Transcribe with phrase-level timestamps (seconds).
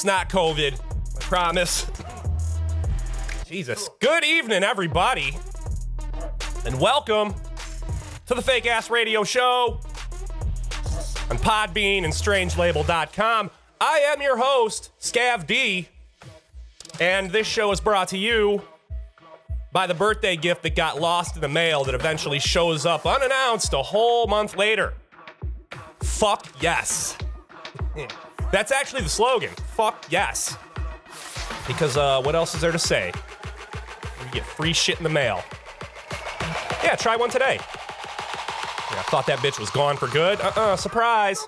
[0.00, 0.80] It's not COVID.
[0.80, 1.84] I promise.
[3.44, 3.90] Jesus.
[4.00, 5.36] Good evening, everybody.
[6.64, 7.34] And welcome
[8.24, 9.78] to the Fake Ass Radio Show
[11.28, 13.50] on Podbean and Strangelabel.com.
[13.78, 15.90] I am your host, Scav D,
[16.98, 18.62] and this show is brought to you
[19.70, 23.74] by the birthday gift that got lost in the mail that eventually shows up unannounced
[23.74, 24.94] a whole month later.
[26.02, 27.18] Fuck yes.
[28.52, 29.50] That's actually the slogan.
[29.74, 30.56] Fuck yes.
[31.66, 33.12] Because uh, what else is there to say?
[34.24, 35.42] You get free shit in the mail.
[36.82, 37.58] Yeah, try one today.
[37.58, 40.40] Yeah, I thought that bitch was gone for good.
[40.40, 41.46] Uh uh surprise.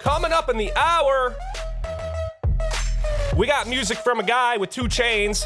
[0.00, 1.36] Coming up in the hour,
[3.36, 5.44] we got music from a guy with two chains,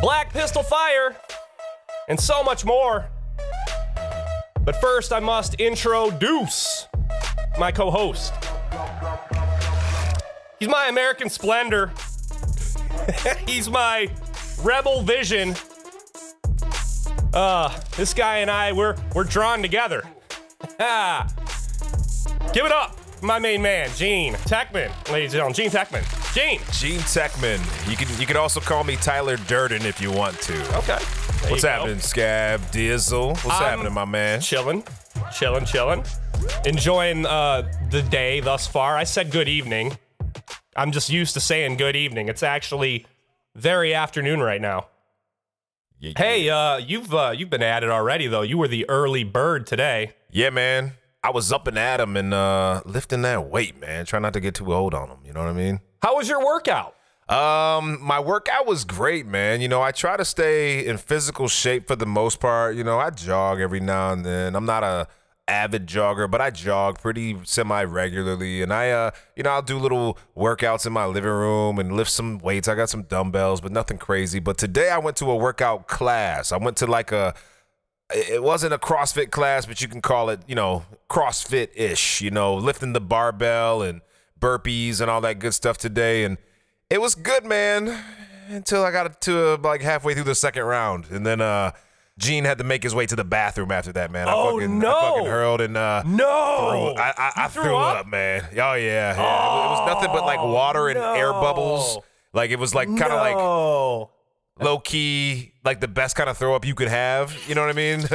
[0.00, 1.14] Black Pistol Fire,
[2.08, 3.06] and so much more.
[4.62, 6.88] But first, I must introduce
[7.58, 8.32] my co host.
[10.58, 11.92] He's my American splendor.
[13.46, 14.08] He's my
[14.62, 15.54] rebel vision.
[17.32, 20.04] Uh, this guy and I, we're, we're drawn together.
[22.52, 25.54] Give it up, my main man, Gene Techman, ladies and gentlemen.
[25.54, 26.34] Gene Techman.
[26.34, 26.60] Gene.
[26.72, 27.90] Gene Techman.
[27.90, 30.54] You can you can also call me Tyler Durden if you want to.
[30.78, 30.86] Okay.
[30.86, 31.68] There What's you go.
[31.68, 33.30] happening, Scav Dizzle?
[33.30, 34.40] What's I'm happening, my man?
[34.40, 34.84] Chilling,
[35.36, 36.04] chilling, chilling.
[36.64, 38.96] Enjoying uh, the day thus far.
[38.96, 39.98] I said good evening.
[40.76, 42.28] I'm just used to saying good evening.
[42.28, 43.06] It's actually
[43.54, 44.88] very afternoon right now.
[46.00, 48.42] Yeah, Hey, uh, you've uh, you've been at it already though.
[48.42, 50.14] You were the early bird today.
[50.30, 50.92] Yeah, man.
[51.22, 54.04] I was up and at 'em and uh, lifting that weight, man.
[54.04, 55.18] Try not to get too old on them.
[55.24, 55.80] You know what I mean?
[56.02, 56.94] How was your workout?
[57.28, 59.62] Um, my workout was great, man.
[59.62, 62.76] You know, I try to stay in physical shape for the most part.
[62.76, 64.54] You know, I jog every now and then.
[64.54, 65.08] I'm not a
[65.46, 68.62] avid jogger, but I jog pretty semi regularly.
[68.62, 72.10] And I, uh, you know, I'll do little workouts in my living room and lift
[72.10, 72.68] some weights.
[72.68, 74.38] I got some dumbbells, but nothing crazy.
[74.38, 76.52] But today I went to a workout class.
[76.52, 77.34] I went to like a,
[78.14, 82.30] it wasn't a CrossFit class, but you can call it, you know, CrossFit ish, you
[82.30, 84.00] know, lifting the barbell and
[84.40, 86.24] burpees and all that good stuff today.
[86.24, 86.38] And
[86.90, 88.02] it was good, man,
[88.48, 91.06] until I got to like halfway through the second round.
[91.10, 91.72] And then, uh,
[92.18, 94.28] Gene had to make his way to the bathroom after that, man.
[94.28, 94.88] I Oh, fucking, no.
[94.96, 98.06] I fucking hurled and, uh, No, threw- I, I, I You threw, up?
[98.06, 98.42] man.
[98.52, 98.74] Oh, yeah.
[98.74, 99.12] yeah.
[99.14, 101.98] It was nothing but like water and air bubbles.
[102.32, 104.10] Like, it was like kind of like no.
[104.60, 107.34] low key, like the best kind of throw up you could have.
[107.48, 108.02] You know what I mean?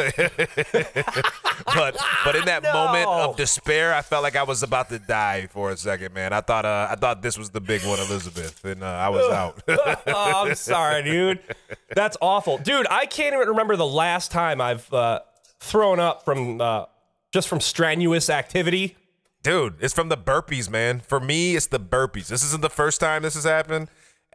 [1.66, 2.74] but but in that No.
[2.74, 6.34] moment of despair, I felt like I was about to die for a second, man.
[6.34, 9.30] I thought uh, I thought this was the big one, Elizabeth, and uh, I was
[9.32, 9.62] out.
[9.68, 11.40] oh, I'm sorry, dude.
[11.96, 12.88] That's awful, dude.
[12.90, 15.22] I can't even remember the last time I've uh,
[15.60, 16.86] thrown up from uh,
[17.32, 18.96] just from strenuous activity.
[19.42, 21.00] Dude, it's from the burpees, man.
[21.00, 22.28] For me, it's the burpees.
[22.28, 23.90] This isn't the first time this has happened.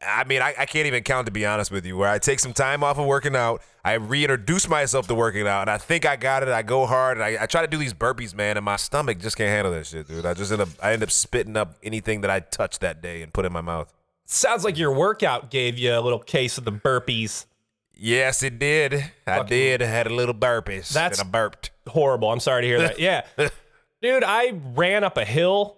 [0.07, 1.97] I mean, I, I can't even count to be honest with you.
[1.97, 5.63] Where I take some time off of working out, I reintroduce myself to working out,
[5.63, 6.49] and I think I got it.
[6.49, 9.19] I go hard, and I, I try to do these burpees, man, and my stomach
[9.19, 10.25] just can't handle that shit, dude.
[10.27, 13.23] I just end up, I end up spitting up anything that I touch that day
[13.23, 13.93] and put in my mouth.
[14.27, 17.45] Sounds like your workout gave you a little case of the burpees.
[17.97, 18.95] Yes, it did.
[19.27, 19.83] I Fucking- did.
[19.83, 20.89] I had a little burpees.
[20.93, 21.71] That's- and I burped.
[21.87, 22.31] Horrible.
[22.31, 22.99] I'm sorry to hear that.
[22.99, 23.23] Yeah,
[24.03, 24.25] dude.
[24.25, 25.77] I ran up a hill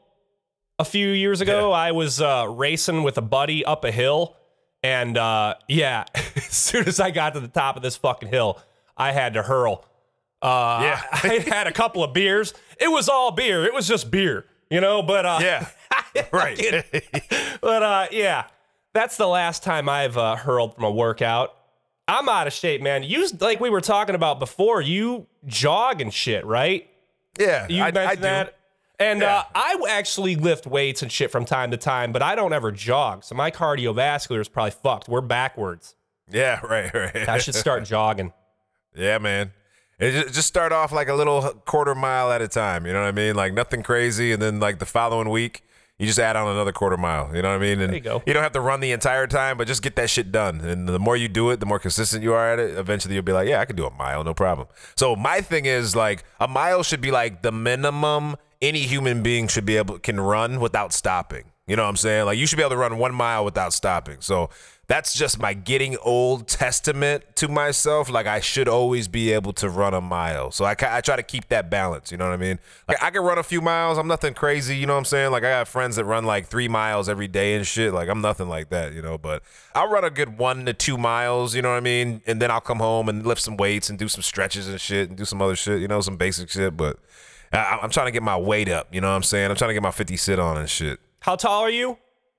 [0.78, 1.73] a few years ago.
[1.73, 4.37] I was uh, racing with a buddy up a hill,
[4.82, 8.61] and uh, yeah, as soon as I got to the top of this fucking hill,
[8.96, 9.84] I had to hurl.
[10.43, 11.02] Uh, Yeah.
[11.12, 12.55] I had a couple of beers.
[12.78, 13.64] It was all beer.
[13.64, 15.02] It was just beer, you know.
[15.02, 15.69] But uh, Yeah.
[16.32, 16.58] right.
[17.61, 18.44] but uh, yeah,
[18.93, 21.55] that's the last time I've uh, hurled from a workout.
[22.08, 23.02] I'm out of shape, man.
[23.02, 24.81] You like we were talking about before.
[24.81, 26.88] You jog and shit, right?
[27.38, 27.67] yeah.
[27.69, 28.20] You I, mentioned I do.
[28.23, 28.55] that.
[28.98, 29.38] And Yeah.
[29.38, 32.72] uh, I actually lift weights and shit from time to time, but I don't ever
[32.72, 33.25] jog.
[33.25, 35.08] So my cardiovascular is probably fucked.
[35.08, 35.94] We're backwards.
[36.31, 37.28] Yeah, right, right.
[37.28, 38.32] I should start jogging.
[38.94, 39.52] Yeah, man.
[39.98, 42.87] It ju- just start off like a little quarter mile at a time.
[42.87, 43.34] You know what I mean?
[43.34, 45.62] Like nothing crazy, and then like the following week,
[45.99, 47.34] You just add on another quarter mile.
[47.34, 47.81] You know what I mean?
[47.81, 48.22] And There you go.
[48.26, 50.60] don't have to run the entire time, but just get that shit done.
[50.60, 52.76] And the more you do it, the more consistent you are at it.
[52.76, 54.69] Eventually, you'll be like, yeah, I can do a mile, no problem.
[54.96, 59.48] So my thing is like a mile should be like the minimum any human being
[59.48, 61.44] should be able can run without stopping.
[61.66, 62.26] You know what I'm saying?
[62.26, 64.18] Like you should be able to run one mile without stopping.
[64.20, 64.50] So
[64.88, 68.08] that's just my getting old testament to myself.
[68.08, 70.52] Like I should always be able to run a mile.
[70.52, 72.12] So I, I try to keep that balance.
[72.12, 72.60] You know what I mean?
[72.86, 73.98] Like I can run a few miles.
[73.98, 74.76] I'm nothing crazy.
[74.76, 75.32] You know what I'm saying?
[75.32, 77.92] Like I got friends that run like three miles every day and shit.
[77.92, 78.92] Like I'm nothing like that.
[78.92, 79.42] You know, but
[79.74, 81.56] I'll run a good one to two miles.
[81.56, 82.22] You know what I mean?
[82.26, 85.08] And then I'll come home and lift some weights and do some stretches and shit
[85.08, 85.80] and do some other shit.
[85.80, 86.76] You know, some basic shit.
[86.76, 87.00] But
[87.52, 88.88] I, I'm trying to get my weight up.
[88.93, 89.50] You know what I'm saying?
[89.50, 91.00] I'm trying to get my 50 sit on and shit.
[91.20, 91.98] How tall are you?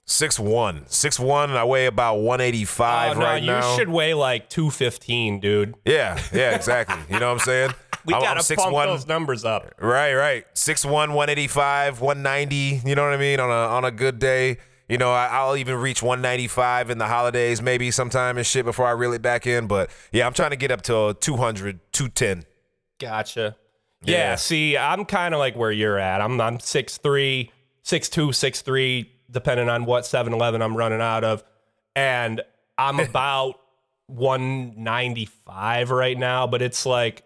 [0.09, 3.47] Six one, six one, and I weigh about one eighty five oh, no, right you
[3.47, 3.75] now.
[3.75, 5.75] should weigh like 215, dude.
[5.83, 6.95] Yeah, yeah, exactly.
[7.13, 7.71] you know what I'm saying?
[8.05, 9.75] We I'm, gotta I'm pump 6'1", those numbers up.
[9.81, 10.45] Right, right.
[10.55, 13.41] 6'1", 185, 190, you know what I mean?
[13.41, 14.59] On a on a good day.
[14.87, 18.85] You know, I, I'll even reach 195 in the holidays, maybe sometime and shit before
[18.85, 19.67] I reel it back in.
[19.67, 22.45] But yeah, I'm trying to get up to 200, 210.
[22.97, 23.57] Gotcha.
[24.07, 24.35] Yeah, Yeah.
[24.35, 26.21] see, I'm kind of like where you're at.
[26.21, 27.51] I'm I'm 6'3",
[27.83, 31.43] 6'2", 6'3", depending on what 7-Eleven I'm running out of.
[31.95, 32.41] And
[32.77, 33.59] I'm about
[34.07, 37.23] 195 right now, but it's like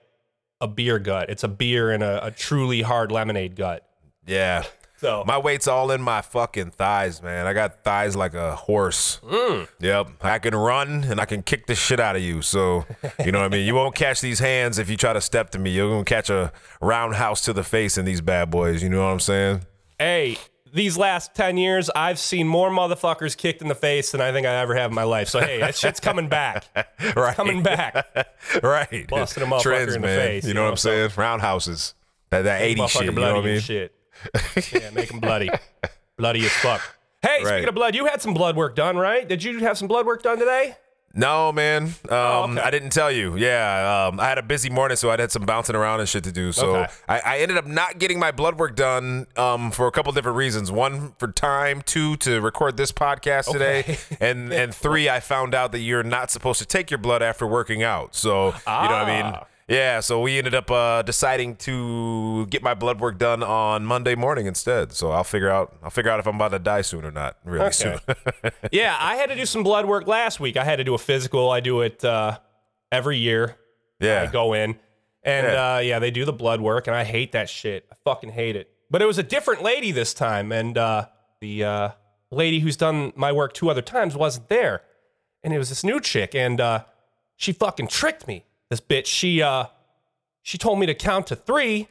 [0.60, 1.30] a beer gut.
[1.30, 3.88] It's a beer and a, a truly hard lemonade gut.
[4.25, 4.63] Yeah.
[5.01, 7.48] So My weight's all in my fucking thighs, man.
[7.48, 9.19] I got thighs like a horse.
[9.24, 9.68] Mm.
[9.80, 10.09] Yep.
[10.21, 12.44] I can run and I can kick the shit out of you.
[12.44, 12.86] So,
[13.25, 13.65] you know what I mean?
[13.65, 15.71] You won't catch these hands if you try to step to me.
[15.71, 18.83] You're going to catch a roundhouse to the face in these bad boys.
[18.83, 19.62] You know what I'm saying?
[19.98, 20.38] hey,
[20.71, 24.45] these last 10 years, I've seen more motherfuckers kicked in the face than I think
[24.48, 25.30] I ever have in my life.
[25.30, 26.63] So, hey, that shit's coming back.
[27.15, 27.36] right.
[27.36, 28.06] Coming back.
[28.63, 29.07] right.
[29.09, 30.19] Busting a motherfucker Trends, in the man.
[30.19, 31.12] face, You you know, what I'm so- saying?
[31.18, 31.95] Roundhouses.
[32.30, 33.06] That, that 80 shit.
[33.06, 33.59] You know what I mean?
[33.59, 33.94] shit.
[34.74, 35.50] yeah, make them bloody.
[36.18, 36.81] bloody as fuck.
[37.22, 37.48] Hey, Right.
[37.48, 39.28] speaking of blood, you had some blood work done, right?
[39.28, 40.75] Did you have some blood work done today?
[41.13, 41.84] No, man.
[41.84, 42.62] Um, Oh, okay.
[42.62, 43.36] I didn't tell you.
[43.36, 46.24] Yeah, um, I had a busy morning, so I had some bouncing around and shit
[46.24, 46.54] to do.
[46.54, 46.92] So Okay.
[47.10, 50.38] I, I ended up not getting my blood work done um, for a couple different
[50.38, 50.72] reasons.
[50.72, 51.81] One, for time.
[51.81, 53.98] Two, to record this podcast today.
[54.22, 57.46] And and three, I found out that you're not supposed to take your blood after
[57.46, 58.16] working out.
[58.16, 59.36] So you know what I mean.
[59.71, 59.75] Ah.
[59.75, 64.15] Yeah, so we ended up uh, deciding to get my blood work done on Monday
[64.15, 64.91] morning instead.
[64.91, 67.38] So I'll figure out I'll figure out if I'm about to die soon or not.
[67.45, 67.71] Really Okay.
[67.71, 68.00] soon.
[68.71, 70.57] yeah, I had to do some blood work last week.
[70.57, 71.50] I had to do a physical.
[71.51, 72.39] I do it uh,
[72.91, 73.57] every year.
[74.00, 74.77] Yeah, I go in,
[75.23, 75.75] and Yeah.
[75.75, 77.85] uh, yeah, they do the blood work, and I hate that shit.
[77.91, 78.69] I fucking hate it.
[78.89, 81.06] But it was a different lady this time, and uh,
[81.39, 81.89] the uh,
[82.31, 84.81] lady who's done my work two other times wasn't there,
[85.44, 86.84] and it was this new chick, and uh,
[87.38, 88.43] she fucking tricked me.
[88.72, 89.06] This bitch.
[89.06, 89.66] She uh,
[90.42, 91.90] she told me to count to three,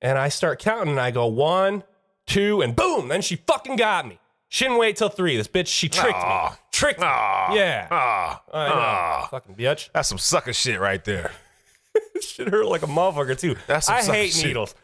[0.00, 1.82] and I start counting, and I go one,
[2.26, 3.08] two, and boom.
[3.08, 4.20] Then she fucking got me.
[4.48, 5.36] She didn't wait till three.
[5.36, 6.24] This bitch, she tricked me.
[6.24, 6.58] Aw.
[6.70, 7.06] Tricked me.
[7.06, 7.88] Yeah.
[7.90, 8.42] Ah.
[8.54, 8.74] I know.
[8.76, 9.28] ah.
[9.32, 9.90] Fucking bitch.
[9.92, 11.32] That's some sucker shit right there.
[12.20, 13.56] shit hurt like a motherfucker too.
[13.66, 14.46] That's some I hate shit.
[14.46, 14.76] needles.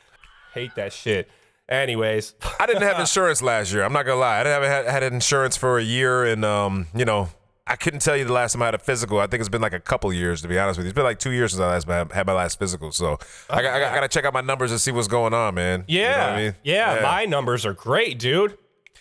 [0.54, 1.30] Hate that shit.
[1.68, 3.85] Anyways, I didn't have insurance last year.
[3.85, 4.40] I'm not gonna lie.
[4.40, 7.28] I didn't have had, had insurance for a year, and um, you know,
[7.70, 9.20] I couldn't tell you the last time I had a physical.
[9.20, 10.88] I think it's been like a couple years to be honest with you.
[10.90, 12.90] It's been like two years since I last had had my last physical.
[12.92, 13.18] So
[13.50, 15.54] I, got, I, got, I gotta check out my numbers and see what's going on,
[15.54, 15.84] man.
[15.87, 16.54] You know yeah, I mean?
[16.64, 18.56] yeah, my numbers are great, dude.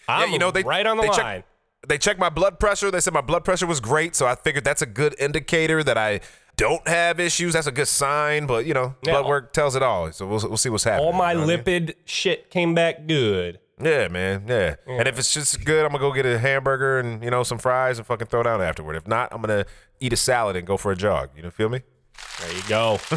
[0.10, 1.44] I'm you know, they- right on the they check- line.
[1.88, 2.92] they checked my blood pressure.
[2.92, 5.98] They said my blood pressure was great, so I figured that's a good indicator that
[5.98, 6.20] I
[6.58, 7.54] don't have issues.
[7.54, 8.48] That's a good sign.
[8.48, 9.14] But you know, Yeah.
[9.14, 10.12] blood work tells it all.
[10.12, 11.06] So we'll, we'll see what's happening.
[11.08, 11.60] All my you know I mean?
[11.64, 13.60] lipid shit came back good.
[13.82, 14.46] Yeah, man.
[14.48, 14.76] Yeah.
[14.88, 17.60] And if it's just good, I'm gonna go get a hamburger and you know some
[17.60, 18.96] fries and fucking throw down afterward.
[18.96, 19.66] If not, I'm gonna
[20.00, 21.30] eat a salad and go for a jog.
[21.36, 21.82] You know, feel me?
[22.40, 23.00] There you go.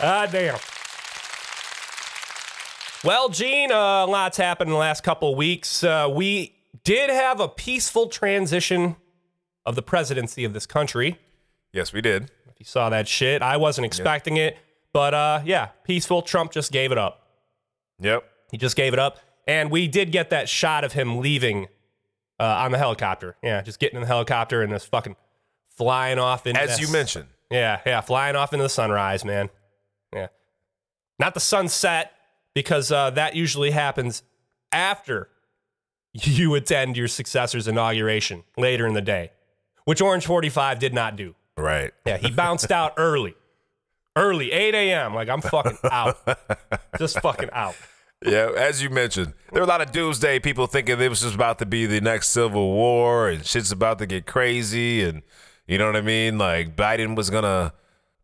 [0.00, 0.58] ah, damn.
[3.04, 5.84] Well, Gene, uh, lots happened in the last couple of weeks.
[5.84, 6.54] Uh, we
[6.84, 8.96] did have a peaceful transition
[9.64, 11.18] of the presidency of this country.
[11.72, 12.24] Yes, we did.
[12.24, 14.58] If you saw that shit, I wasn't expecting it,
[14.92, 16.22] but uh, yeah, peaceful.
[16.22, 17.27] Trump just gave it up.
[18.00, 18.24] Yep.
[18.50, 21.66] He just gave it up, and we did get that shot of him leaving
[22.40, 23.36] uh, on the helicopter.
[23.42, 25.16] Yeah, just getting in the helicopter and just fucking
[25.76, 27.28] flying off into As the- you mentioned.
[27.50, 29.48] Yeah, yeah, flying off into the sunrise, man.
[30.14, 30.28] Yeah,
[31.18, 32.12] not the sunset
[32.54, 34.22] because uh, that usually happens
[34.72, 35.28] after
[36.12, 39.30] you attend your successor's inauguration later in the day,
[39.84, 41.34] which Orange 45 did not do.
[41.56, 41.92] Right.
[42.06, 43.34] Yeah, he bounced out early.
[44.18, 45.14] Early, 8 a.m.
[45.14, 46.18] Like, I'm fucking out.
[46.98, 47.76] Just fucking out.
[48.24, 51.36] Yeah, as you mentioned, there were a lot of doomsday people thinking it was just
[51.36, 55.22] about to be the next civil war and shit's about to get crazy and
[55.68, 56.36] you know what I mean?
[56.36, 57.72] Like Biden was gonna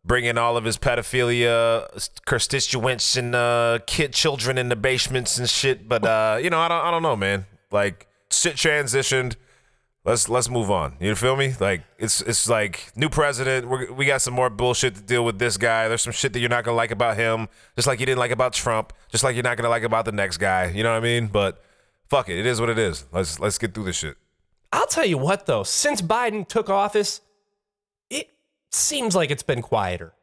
[0.03, 5.49] bring in all of his pedophilia constituents and uh, kid children in the basements and
[5.49, 5.87] shit.
[5.87, 7.45] But uh, you know, I don't, I don't know, man.
[7.71, 9.35] Like shit transitioned.
[10.05, 10.97] Let's let's move on.
[10.99, 11.55] You feel me?
[11.59, 13.67] Like it's it's like new president.
[13.67, 15.87] We're, we got some more bullshit to deal with this guy.
[15.87, 18.29] There's some shit that you're not gonna like about him, just like you didn't like
[18.31, 20.65] about Trump, just like you're not gonna like about the next guy.
[20.67, 21.25] You know what I mean?
[21.27, 21.59] But
[22.07, 23.05] fuck it, it is what it is.
[23.11, 24.15] Let's let's get through this shit.
[24.71, 27.21] I'll tell you what, though, since Biden took office,
[28.11, 28.29] it
[28.71, 30.13] seems like it's been quieter.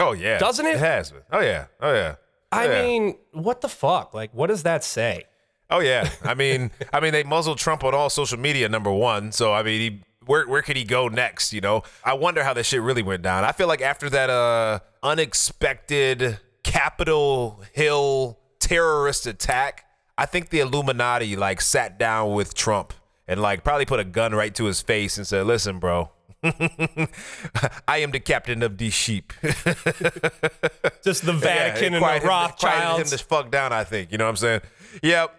[0.00, 0.74] Oh yeah, Doesn't it?
[0.74, 1.22] It has been.
[1.30, 1.66] Oh yeah.
[1.80, 2.16] Oh yeah.
[2.50, 2.82] I Yeah.
[2.82, 4.12] mean, what the fuck?
[4.12, 5.24] Like, what does that say?
[5.70, 6.10] Oh yeah.
[6.24, 8.68] I mean, I mean, they muzzled Trump on all social media.
[8.68, 9.32] Number one.
[9.32, 11.52] So I mean, he, where where could he go next?
[11.52, 13.44] You know, I wonder how this shit really went down.
[13.44, 19.84] I feel like after that uh unexpected Capitol Hill terrorist attack,
[20.18, 22.92] I think the Illuminati like sat down with Trump
[23.28, 26.10] and like probably put a gun right to his face and said, "Listen, bro."
[27.86, 29.32] I am the captain of these sheep.
[31.04, 33.12] Just the Vatican Yeah, and the him- Rothschilds.
[33.12, 33.72] him the fuck down.
[33.72, 34.60] I think you know what I'm saying.
[35.02, 35.36] Yep.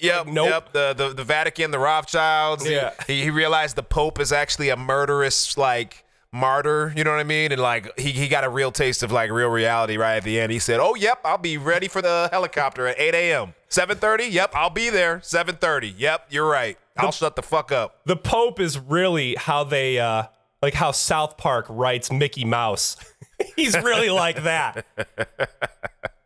[0.00, 0.48] Yep, nope.
[0.48, 0.72] yep.
[0.72, 2.68] The, the the Vatican, the Rothschilds.
[2.68, 2.92] Yeah.
[3.06, 6.92] He, he realized the Pope is actually a murderous like martyr.
[6.96, 7.52] You know what I mean?
[7.52, 10.40] And like he, he got a real taste of like real reality right at the
[10.40, 10.50] end.
[10.50, 13.54] He said, "Oh, yep, I'll be ready for the helicopter at 8 a.m.
[13.70, 14.32] 7:30.
[14.32, 15.18] Yep, I'll be there.
[15.18, 15.94] 7:30.
[15.96, 16.76] Yep, you're right.
[16.96, 18.00] I'll shut the fuck up.
[18.04, 20.24] the Pope is really how they, uh,
[20.60, 22.96] like how South Park writes Mickey Mouse.
[23.56, 24.84] He's really like that.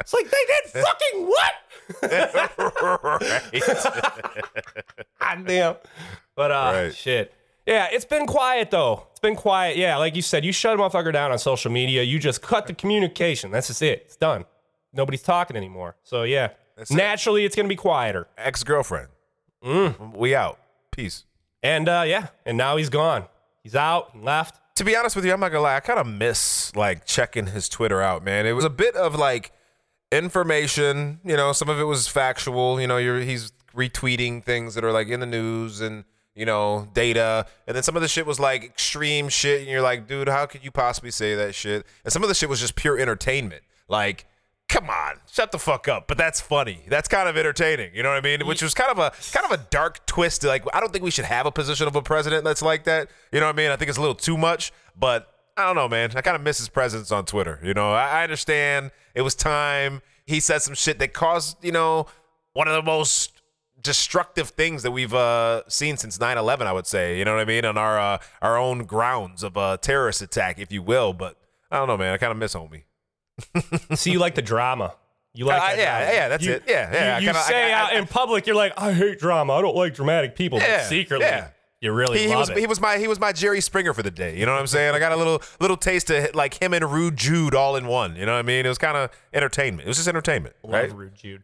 [0.00, 1.52] It's like they did fucking what?
[5.21, 5.76] God damn.
[6.35, 6.95] But uh Right.
[6.95, 7.33] shit.
[7.66, 9.07] Yeah, it's been quiet though.
[9.11, 9.76] It's been quiet.
[9.76, 12.02] Yeah, like you said, you shut a motherfucker down on social media.
[12.02, 13.50] You just cut the communication.
[13.50, 14.02] That's just it.
[14.07, 14.45] It's done.
[14.93, 15.97] Nobody's talking anymore.
[16.05, 16.50] So yeah.
[16.76, 16.90] it.
[16.90, 18.28] Naturally it's gonna be quieter.
[18.38, 19.09] Ex girlfriend.
[19.64, 20.16] Mm.
[20.16, 20.59] We out.
[20.93, 21.25] Peace.
[21.62, 23.25] And uh yeah, and now he's gone.
[23.62, 24.61] He's out, he left.
[24.76, 25.76] to be honest with you, I'm not gonna lie.
[25.76, 28.47] I kind of miss like checking his Twitter out, man.
[28.47, 29.50] It was a bit of like
[30.13, 31.21] information.
[31.25, 32.81] You know, some of it was factual.
[32.81, 36.89] You know, you're he's retweeting things that are like in the news and you know
[36.93, 40.29] data, and then some of the shit was like extreme shit, and you're like, dude,
[40.29, 41.87] how could you possibly say that shit?
[42.05, 44.27] And some of the shit was just pure entertainment, like.
[44.69, 46.09] Come on, shut the fuck up.
[46.09, 46.81] But that's funny.
[46.89, 47.95] That's kind of entertaining.
[47.95, 48.45] You know what I mean?
[48.49, 50.43] Which was kind of a kind of a dark twist.
[50.43, 53.09] Like I don't think we should have a position of a president that's like that.
[53.31, 53.71] You know what I mean?
[53.71, 54.73] I think it's a little too much.
[54.99, 56.13] But I don't know, man.
[56.17, 57.59] I kind of miss his presence on Twitter.
[57.63, 60.03] You know, I, I understand it was time.
[60.27, 62.07] He said some shit that caused, you know,
[62.53, 63.41] one of the most
[63.83, 66.63] destructive things that we've uh, seen since 9/11.
[66.63, 69.57] I would say, you know what I mean, on our uh, our own grounds of
[69.57, 71.13] a terrorist attack, if you will.
[71.13, 71.37] But
[71.71, 72.13] I don't know, man.
[72.13, 72.83] I kind of miss homie.
[73.97, 74.95] See, you like the drama.
[75.35, 76.15] You like Uh, yeah, drama.
[76.15, 76.63] yeah, that's You- it.
[76.67, 78.93] Yeah, yeah, You, you kinda- I- say I- out I- in public, you're like, I
[78.93, 79.53] hate drama.
[79.55, 80.59] I don't like dramatic people.
[80.59, 81.49] Yeah, but secretly, yeah.
[81.80, 82.59] You really He, he love was it.
[82.59, 84.38] he was my he was my Jerry Springer for the day.
[84.38, 84.95] You know what I'm saying?
[84.95, 88.16] I got a little little taste of like him and Rude Jude all in one.
[88.16, 88.64] You know what I mean?
[88.64, 89.87] It was kind of entertainment.
[89.87, 90.88] It was just entertainment, right?
[90.88, 91.42] Love Rude Jude.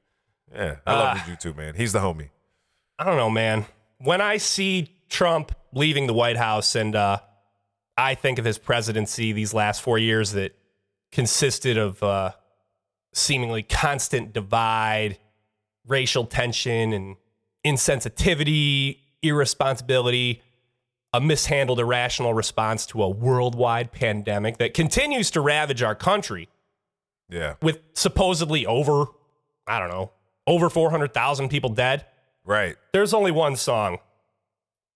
[0.52, 1.12] Yeah, I love Ah.
[1.14, 1.74] Rude Jude too, man.
[1.74, 2.30] He's the homie.
[2.98, 3.66] I don't know, man.
[3.98, 7.18] When I see Trump leaving the White House and uh,
[7.96, 10.54] I think of his presidency these last four years that
[11.10, 12.32] consisted of uh,
[13.12, 15.18] seemingly constant divide,
[15.86, 17.16] racial tension, and
[17.64, 20.42] insensitivity, irresponsibility,
[21.12, 26.48] a mishandled, irrational response to a worldwide pandemic that continues to ravage our country
[27.28, 29.06] Yeah, with supposedly over,
[29.66, 30.10] I don't know,
[30.46, 32.04] over 400,000 people dead
[32.44, 32.76] right.
[32.92, 33.98] there's only one song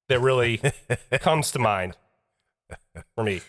[0.09, 0.61] that really
[1.21, 1.97] comes to mind
[3.15, 3.41] for me.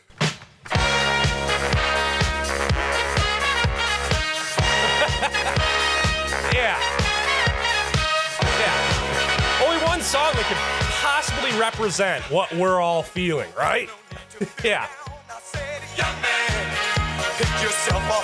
[11.60, 13.90] Represent what we're all feeling, right?
[14.64, 14.88] yeah.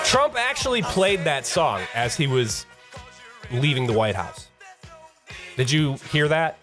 [0.05, 2.65] Trump actually played that song as he was
[3.51, 4.47] leaving the White House.
[5.57, 6.57] Did you hear that?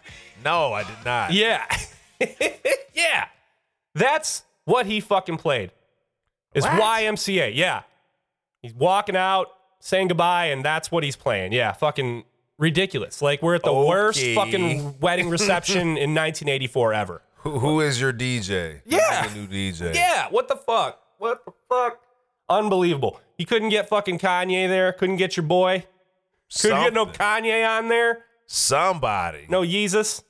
[0.45, 1.33] No, I did not.
[1.33, 1.65] Yeah.
[2.95, 3.27] yeah.
[3.95, 5.71] That's what he fucking played.
[6.55, 6.81] Is What?
[6.81, 7.53] YMCA.
[7.55, 7.83] Yeah.
[8.63, 9.49] He's walking out,
[9.81, 11.53] saying goodbye, and that's what he's playing.
[11.53, 11.73] Yeah.
[11.73, 12.25] Fucking
[12.61, 13.21] ridiculous.
[13.21, 17.23] Like we're at the worst fucking wedding reception in 1984 ever.
[17.39, 18.83] Who, who is your DJ?
[18.85, 19.27] Yeah.
[19.27, 19.95] the new DJ.
[19.95, 20.29] Yeah.
[20.31, 21.01] What the fuck?
[21.19, 22.01] What the fuck?
[22.49, 23.21] Unbelievable.
[23.39, 24.93] You couldn't get fucking Kanye there.
[24.93, 25.87] Couldn't get your boy.
[26.61, 28.25] Couldn't get no Kanye on there.
[28.47, 29.47] somebody.
[29.49, 30.23] No Jesus.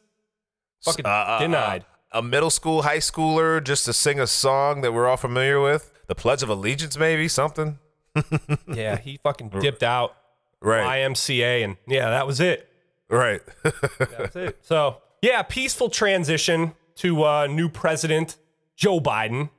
[0.85, 1.83] Fucking Uh, uh, denied.
[1.83, 5.61] uh, a middle school, high schooler, just to sing a song that we're all familiar
[5.61, 5.93] with.
[6.07, 7.79] The Pledge of Allegiance, maybe something.
[8.73, 8.97] yeah.
[8.99, 10.15] He fucking dipped out.
[10.63, 11.03] Right.
[11.03, 12.69] YMCA, and yeah, that was it.
[13.09, 13.41] right.
[13.99, 14.59] That's it.
[14.63, 18.37] So yeah, peaceful transition to uh, new president
[18.77, 19.51] Joe Biden.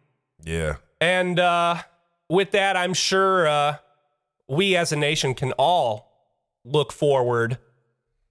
[0.43, 0.75] yeah.
[0.99, 1.77] And uh,
[2.29, 3.77] with that, I'm sure uh,
[4.47, 6.11] we as a nation can all
[6.63, 7.57] look forward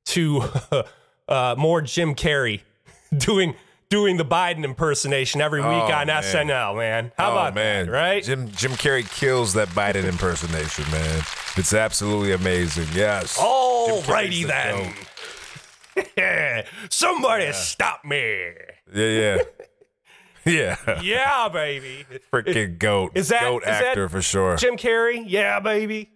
[0.06, 0.42] to
[1.28, 2.60] uh, more Jim Carrey
[3.16, 3.56] doing
[3.90, 6.22] doing the Biden impersonation every week Oh, on man.
[6.22, 7.12] SNL, man.
[7.18, 8.24] How oh about man, that, right?
[8.24, 11.22] Jim Jim Carrey kills that Biden impersonation, man.
[11.56, 12.86] It's absolutely amazing.
[12.94, 13.36] Yes.
[13.40, 14.94] All righty then.
[16.88, 18.52] Somebody stop me.
[18.94, 19.38] Yeah, yeah,
[20.86, 21.00] yeah.
[21.02, 22.06] Yeah, baby.
[22.32, 23.12] Freaking goat.
[23.14, 24.56] Is that- goat is that actor for sure?
[24.56, 25.24] Jim Carrey?
[25.26, 26.10] Yeah, baby.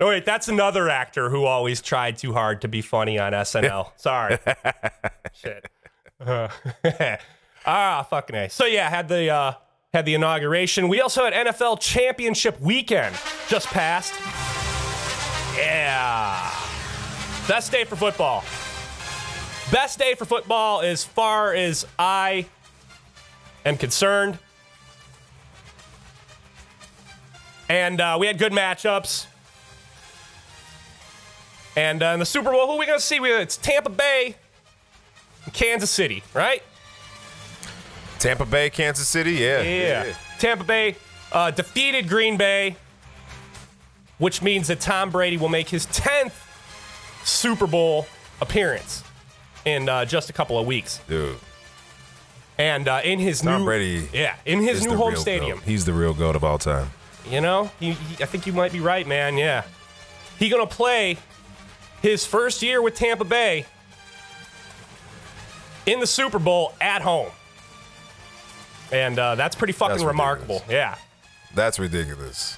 [0.00, 3.90] Oh, wait, that's another actor who always tried too hard to be funny on SNL.
[3.96, 4.38] Sorry.
[5.34, 5.68] Shit.
[6.20, 6.48] Uh,
[7.66, 8.50] ah, fucking A.
[8.50, 9.52] So yeah, had the uh,
[9.92, 10.88] had the inauguration.
[10.88, 13.14] We also had NFL championship weekend
[13.48, 14.12] just passed.
[15.56, 16.50] Yeah.
[17.46, 18.44] Best day for football.
[19.70, 22.46] Best day for football as far as I
[23.64, 24.38] am concerned.
[27.68, 29.26] And uh, we had good matchups.
[31.76, 33.20] And uh, in the Super Bowl, who are we going to see?
[33.20, 34.36] We, it's Tampa Bay
[35.50, 36.62] Kansas City, right?
[38.18, 39.32] Tampa Bay, Kansas City.
[39.34, 40.14] Yeah, Yeah.
[40.38, 40.96] Tampa Bay
[41.32, 42.76] uh, defeated Green Bay,
[44.18, 46.32] which means that Tom Brady will make his 10th
[47.24, 48.06] Super Bowl
[48.40, 49.04] appearance
[49.64, 51.00] in uh, just a couple of weeks.
[51.08, 51.36] dude.
[52.56, 55.20] And uh, in his Tom new Brady yeah, in his is new the home real
[55.20, 55.58] stadium.
[55.58, 55.64] goat.
[55.64, 56.90] He's the real goat of all time.
[57.30, 59.36] You know, he, he- I think you might be right, man.
[59.36, 59.62] Yeah,
[60.40, 61.18] he gonna play
[62.02, 63.64] his first year with Tampa Bay
[65.88, 67.30] in the Super Bowl at home,
[68.92, 70.62] and uh, that's pretty fucking That's remarkable.
[70.68, 70.96] Yeah,
[71.54, 72.56] That's ridiculous,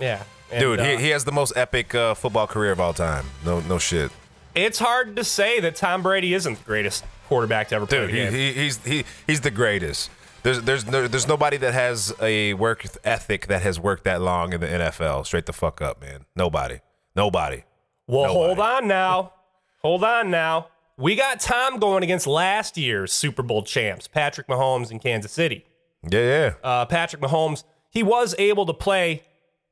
[0.00, 0.80] yeah, And, dude.
[0.80, 3.26] uh, he, he has the most epic uh, football career of all time.
[3.44, 4.10] No, no shit,
[4.54, 8.10] it's hard to say that Tom Brady isn't the greatest quarterback to ever play dude.
[8.32, 10.10] He, he, he's he, he's the greatest.
[10.42, 14.52] There's there's no, there's nobody that has a work ethic that has worked that long
[14.52, 15.24] in the NFL.
[15.24, 16.26] Straight the fuck up, man.
[16.36, 16.80] Nobody,
[17.16, 17.64] nobody.
[18.06, 18.44] Well, Nobody.
[18.46, 19.32] hold on now.
[19.80, 20.68] Hold on now.
[20.96, 25.64] We got Tom going against last year's Super Bowl champs, Patrick Mahomes in Kansas City.
[26.08, 26.54] Yeah, yeah.
[26.62, 27.64] uh, Patrick Mahomes.
[27.90, 29.24] He was able to play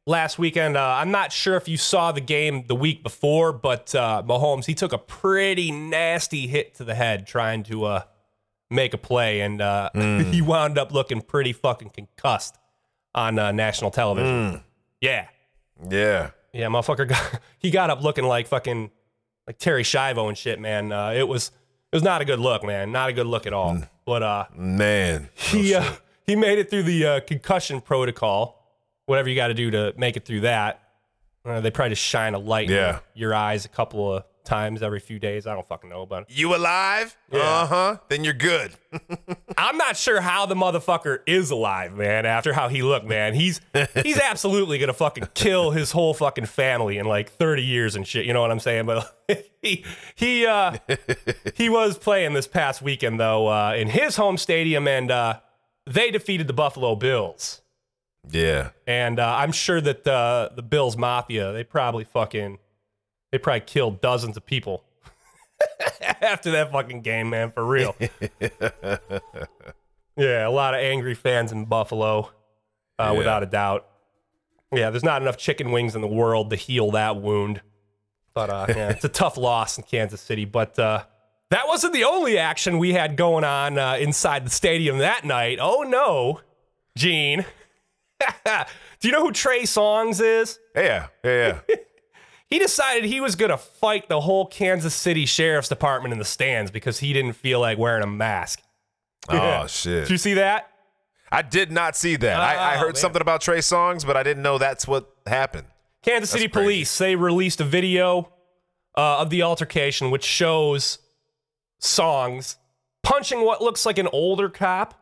[0.06, 0.76] last weekend.
[0.76, 4.64] Uh, I'm not sure if you saw the game the week before, but uh, Mahomes
[4.64, 8.02] he took a pretty nasty hit to the head trying to uh,
[8.70, 12.58] make a play, and uh, he wound up looking pretty fucking concussed
[13.14, 14.62] on uh, national television.
[15.00, 15.28] Yeah,
[15.88, 16.30] yeah.
[16.52, 18.90] yeah, motherfucker got he got up looking like fucking
[19.46, 20.92] like Terri Schiavo and shit, man.
[20.92, 21.48] Uh, it was
[21.92, 22.92] it was not a good look, man.
[22.92, 23.78] Not a good look at all.
[24.04, 25.92] But uh, Man, he uh,
[26.26, 28.64] he made it through the uh, concussion protocol,
[29.06, 30.80] whatever you got to do to make it through that.
[31.44, 32.96] Uh, they probably just shine a light Yeah.
[32.96, 35.46] in your eyes a couple of times every few days.
[35.46, 37.16] I don't fucking know, but you alive?
[37.30, 37.40] Yeah.
[37.40, 37.96] Uh huh.
[38.08, 38.72] Then you're good.
[39.56, 42.26] I'm not sure how the motherfucker is alive, man.
[42.26, 43.60] After how he looked, man, he's
[44.02, 48.26] he's absolutely gonna fucking kill his whole fucking family in like 30 years and shit.
[48.26, 48.86] You know what I'm saying?
[48.86, 49.16] But
[49.62, 50.78] he he uh
[51.54, 55.40] he was playing this past weekend though uh, in his home stadium, and uh,
[55.86, 57.62] they defeated the Buffalo Bills.
[58.30, 58.70] Yeah.
[58.86, 62.58] And uh, I'm sure that uh, the Bills Mafia, they probably fucking,
[63.32, 64.84] they probably killed dozens of people
[66.20, 67.96] after that fucking game, man, for real.
[70.16, 72.30] yeah, a lot of angry fans in Buffalo,
[72.98, 73.12] uh, Yeah.
[73.12, 73.86] without a doubt.
[74.72, 77.60] Yeah, there's not enough chicken wings in the world to heal that wound.
[78.34, 80.44] But uh, yeah, it's a tough loss in Kansas City.
[80.46, 81.04] But uh,
[81.50, 85.58] that wasn't the only action we had going on uh, inside the stadium that night.
[85.60, 86.40] Oh no,
[86.96, 87.44] Gene.
[88.44, 90.58] Do you know who Trey Songz is?
[90.76, 91.08] Yeah.
[91.24, 91.60] Yeah.
[91.68, 91.76] Yeah.
[92.52, 96.24] He decided he was going to fight the whole Kansas City Sheriff's Department in the
[96.24, 98.60] stands because he didn't feel like wearing a mask.
[99.30, 100.02] oh shit.
[100.04, 100.68] Did you see that?
[101.30, 102.38] I did not see that.
[102.38, 102.94] I, I Oh, heard man.
[102.96, 105.66] something about Trey Songz, but I didn't know that's what happened.
[106.02, 106.64] Kansas City crazy.
[106.64, 108.30] Police, they released a video
[108.98, 110.98] uh, of the altercation, which shows
[111.80, 112.56] Songz
[113.02, 114.94] punching what looks like an older cop.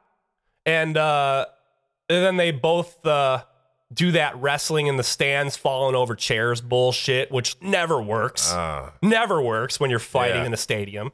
[0.64, 1.46] And, uh,
[2.08, 3.42] and then they both uh,
[3.92, 8.52] do that wrestling in the stands, falling over chairs bullshit, which never works.
[8.52, 10.46] Uh, never works when you're fighting Yeah.
[10.46, 11.12] in a stadium.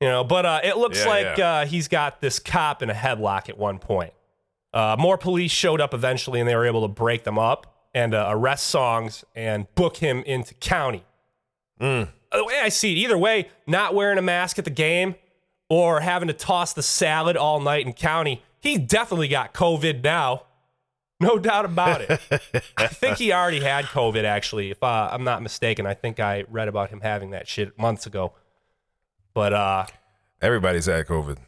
[0.00, 2.94] You know, but uh, it looks Yeah, like Uh, he's got this cop in a
[2.94, 4.12] headlock at one point.
[4.74, 8.14] Uh, more police showed up eventually, and they were able to break them up and
[8.14, 11.04] uh, arrest Songz and book him into county.
[11.80, 12.08] Mm.
[12.32, 15.14] Uh, The way I see it, either way, not wearing a mask at the game
[15.68, 20.44] or having to toss the salad all night in county, he definitely got COVID now.
[21.22, 22.10] No doubt about it.
[22.76, 24.70] I think he already had COVID, actually.
[24.70, 28.06] If uh, I'm not mistaken, I think I read about him having that shit months
[28.06, 28.32] ago.
[29.34, 29.86] But, uh,
[30.40, 31.38] everybody's had COVID.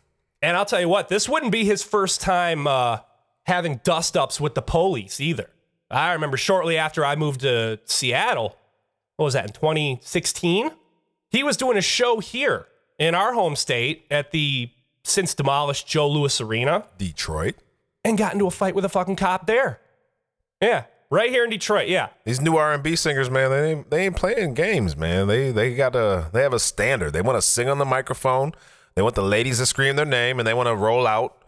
[0.42, 2.98] and I'll tell you what, this wouldn't be his first time uh,
[3.44, 5.50] having dust ups with the police either.
[5.90, 8.56] I remember shortly after I moved to Seattle,
[9.16, 10.70] what was that, in 2016?
[11.30, 12.66] He was doing a show here
[12.98, 14.70] in our home state at the
[15.02, 17.56] since demolished Joe Louis Arena Detroit.
[18.04, 19.80] And got into a fight with a fucking cop there.
[20.60, 21.88] Yeah, right here in Detroit.
[21.88, 22.08] Yeah.
[22.24, 25.26] These new R and B singers, man, they ain't, they ain't playing games, man.
[25.26, 27.12] They they got a they have a standard.
[27.12, 28.52] They want to sing on the microphone.
[28.94, 31.44] They want the ladies to scream their name, and they want to roll out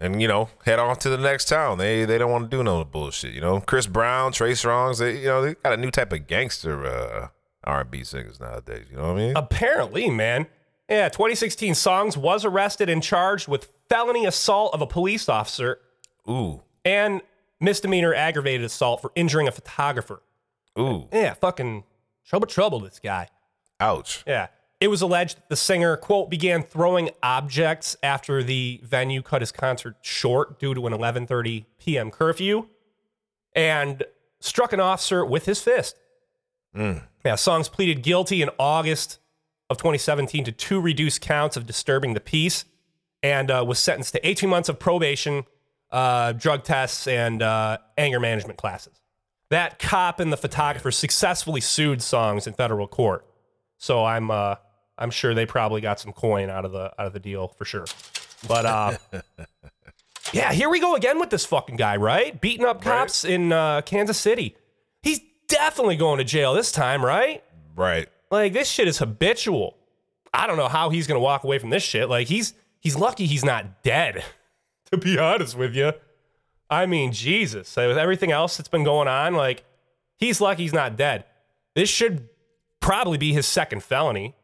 [0.00, 1.78] and you know head on to the next town.
[1.78, 3.34] They they don't want to do no bullshit.
[3.34, 6.26] You know, Chris Brown, Trey Songz, they you know they got a new type of
[6.26, 7.28] gangster uh,
[7.64, 8.86] R and B singers nowadays.
[8.90, 9.36] You know what I mean?
[9.36, 10.46] Apparently, man.
[10.88, 15.80] Yeah, 2016 Songz was arrested and charged with felony assault of a police officer
[16.28, 17.22] ooh, and
[17.60, 20.22] misdemeanor aggravated assault for injuring a photographer.
[20.78, 21.84] ooh, Yeah, fucking
[22.26, 23.28] trouble, trouble, this guy.
[23.80, 24.22] ouch.
[24.26, 24.48] Yeah.
[24.80, 29.50] It was alleged that the singer, quote, began throwing objects after the venue cut his
[29.50, 32.12] concert short due to an 11:30 p.m.
[32.12, 32.68] curfew
[33.56, 34.04] and
[34.40, 35.96] struck an officer with his fist.
[36.74, 37.00] Yeah,
[37.34, 39.18] Songz pleaded guilty in August
[39.68, 42.64] of 2017 to two reduced counts of disturbing the peace
[43.20, 45.44] and uh, was sentenced to 18 months of probation,
[45.90, 49.00] uh, drug tests, and uh, anger management classes.
[49.50, 53.26] That cop and the photographer successfully sued Songz in federal court.
[53.78, 54.56] So I'm uh,
[54.98, 57.64] I'm sure they probably got some coin out of the out of the deal for
[57.64, 57.86] sure.
[58.46, 58.98] But uh,
[60.32, 62.38] yeah, here we go again with this fucking guy, right?
[62.38, 64.56] Beating up cops in uh, Kansas City.
[65.02, 67.42] He's definitely going to jail this time, right?
[67.74, 68.08] Right.
[68.30, 69.76] Like this shit is habitual.
[70.34, 72.10] I don't know how he's gonna walk away from this shit.
[72.10, 74.24] Like he's he's lucky he's not dead.
[74.90, 75.92] To be honest with you,
[76.70, 77.74] I mean Jesus.
[77.76, 79.64] With everything else that's been going on, like
[80.16, 81.24] he's lucky he's not dead.
[81.74, 82.28] This should
[82.80, 84.34] probably be his second felony.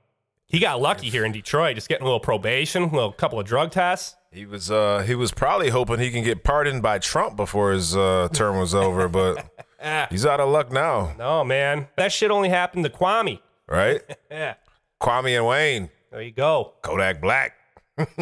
[0.46, 3.46] He got lucky here in Detroit, just getting a little probation, a little couple of
[3.46, 4.16] drug tests.
[4.30, 7.96] He was uh he was probably hoping he can get pardoned by Trump before his
[7.96, 9.48] uh, term was over, but
[10.10, 13.40] he's out of luck now, No man, that shit only happened to Kwame.
[13.68, 14.02] right?
[14.30, 14.54] Yeah,
[15.00, 16.74] Kwame and Wayne, there you go.
[16.82, 17.54] Kodak Black,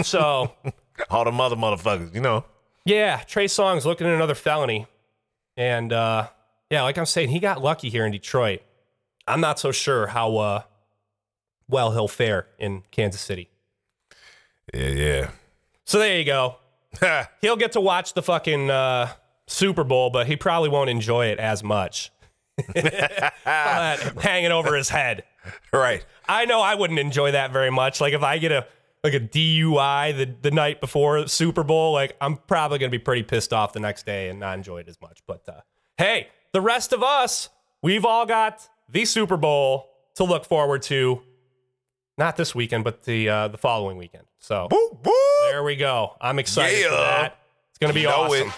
[0.03, 0.53] So.
[1.11, 2.45] all the mother motherfuckers, you know.
[2.85, 4.87] Yeah, Trey Songz looking at another felony.
[5.57, 6.29] And uh,
[6.71, 8.63] yeah, like I'm saying, he got lucky here in Detroit.
[9.27, 10.63] I'm not so sure how uh,
[11.69, 13.51] well he'll fare in Kansas City.
[14.75, 15.31] Yeah, yeah.
[15.85, 16.57] So there you go.
[17.41, 19.13] He'll get to watch the fucking uh,
[19.47, 22.11] Super Bowl, but he probably won't enjoy it as much.
[23.45, 25.25] Hanging over his head.
[25.73, 26.05] right.
[26.29, 28.01] I know I wouldn't enjoy that very much.
[28.01, 28.67] Like if I get a
[29.05, 33.23] like a DUI the, the night before Super Bowl, like I'm probably gonna be pretty
[33.23, 35.21] pissed off the next day and not enjoy it as much.
[35.27, 35.61] But uh,
[35.99, 37.49] hey, the rest of us,
[37.83, 41.23] we've all got the Super Bowl to look forward to.
[42.19, 44.25] Not this weekend, but the uh, the following weekend.
[44.39, 45.13] So Woo, woo.
[45.51, 46.15] there we go.
[46.21, 47.39] I'm excited for that.
[47.71, 48.49] It's gonna be You awesome.
[48.49, 48.55] it.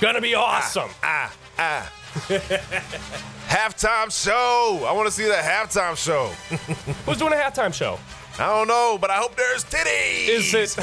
[0.00, 0.90] Gonna be awesome.
[1.02, 1.92] Ah, ah.
[3.48, 4.84] halftime show.
[4.86, 6.26] I want to see the halftime show.
[7.06, 7.98] Who's doing a halftime show?
[8.38, 10.28] I don't know, but I hope there's titties.
[10.28, 10.78] Is it?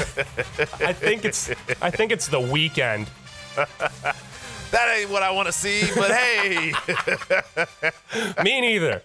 [0.82, 1.50] I think it's.
[1.80, 3.08] I think it's the Weeknd.
[4.72, 6.72] That ain't what I want to see, but hey.
[8.42, 9.00] Me neither.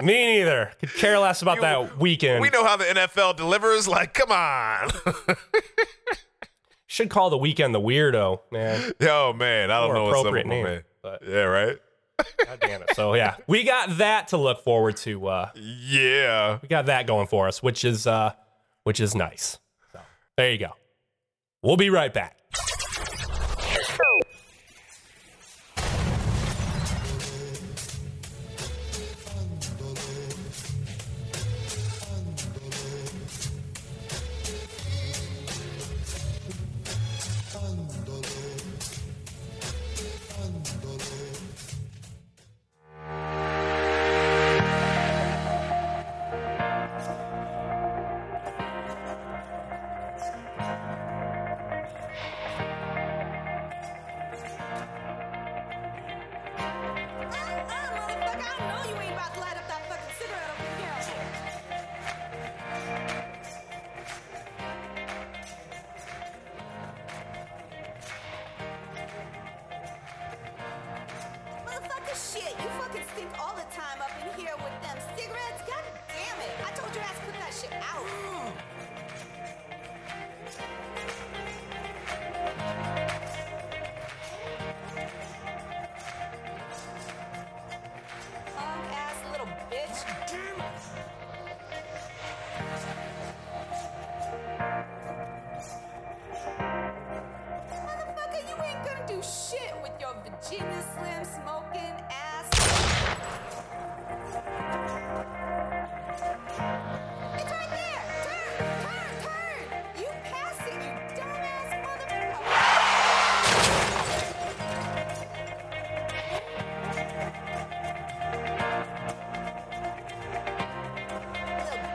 [0.00, 0.70] Me neither.
[0.78, 2.40] Could care less about that Weeknd.
[2.40, 3.88] we know how the NFL delivers.
[3.88, 4.88] Like, come on.
[6.86, 8.92] Should call the Weeknd the weirdo, man.
[9.00, 10.84] Yo, man, I don't More know what's up with name, man.
[11.02, 11.76] but- Yeah, right?
[12.44, 12.94] God damn it.
[12.94, 15.26] So yeah, we got that to look forward to.
[15.28, 16.58] Uh, Yeah.
[16.62, 18.32] we got that going for us, which is uh,
[18.84, 19.58] which is nice.
[19.92, 20.00] So
[20.36, 20.70] there you go.
[21.62, 22.36] We'll be right back.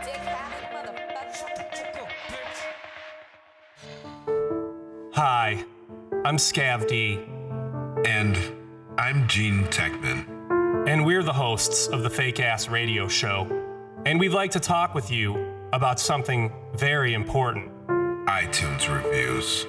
[0.05, 2.07] Dick having motherfucker.
[5.13, 5.65] Hi,
[6.23, 7.19] I'm Scav D,
[8.05, 8.37] And
[8.99, 10.25] I'm Gene Techman.
[10.87, 13.47] and we're the hosts of the Fake Ass Radio Show.
[14.05, 17.71] And we'd like to talk with you about something very important.
[18.27, 19.65] iTunes reviews.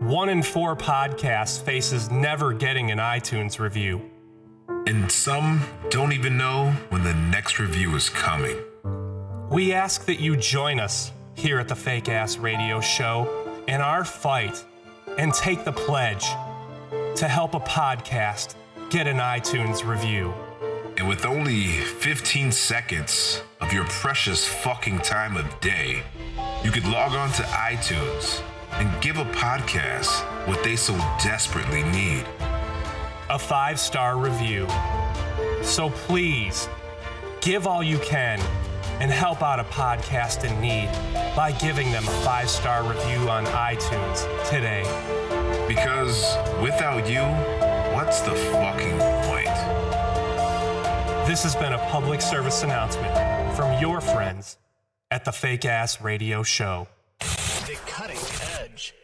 [0.00, 4.10] One in four podcasts faces never getting an iTunes review.
[4.88, 8.56] And some don't even know when the next review is coming.
[9.50, 14.04] We ask that you join us here at the Fake Ass Radio Show in our
[14.04, 14.64] fight
[15.18, 16.26] and take the pledge
[17.16, 18.56] to help a podcast
[18.90, 20.34] get an iTunes review.
[20.98, 26.02] And with only 15 seconds of your precious fucking time of day,
[26.62, 32.26] you could log on to iTunes and give a podcast what they so desperately need.
[33.30, 34.68] A five star review.
[35.62, 36.68] So please
[37.40, 38.40] give all you can
[39.00, 40.90] and help out a podcast in need
[41.34, 44.84] by giving them a five star review on iTunes today.
[45.68, 47.22] Because without you,
[47.92, 49.46] what's the fucking point?
[51.26, 53.12] This has been a public service announcement
[53.56, 54.58] from your friends
[55.10, 56.86] at the Fake Ass Radio Show.
[57.18, 58.16] The cutting
[58.60, 58.94] edge.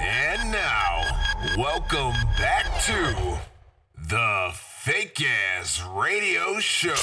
[0.00, 1.02] And now,
[1.58, 3.40] welcome back to
[4.08, 4.54] the
[4.86, 6.94] Fake Ass Radio Show.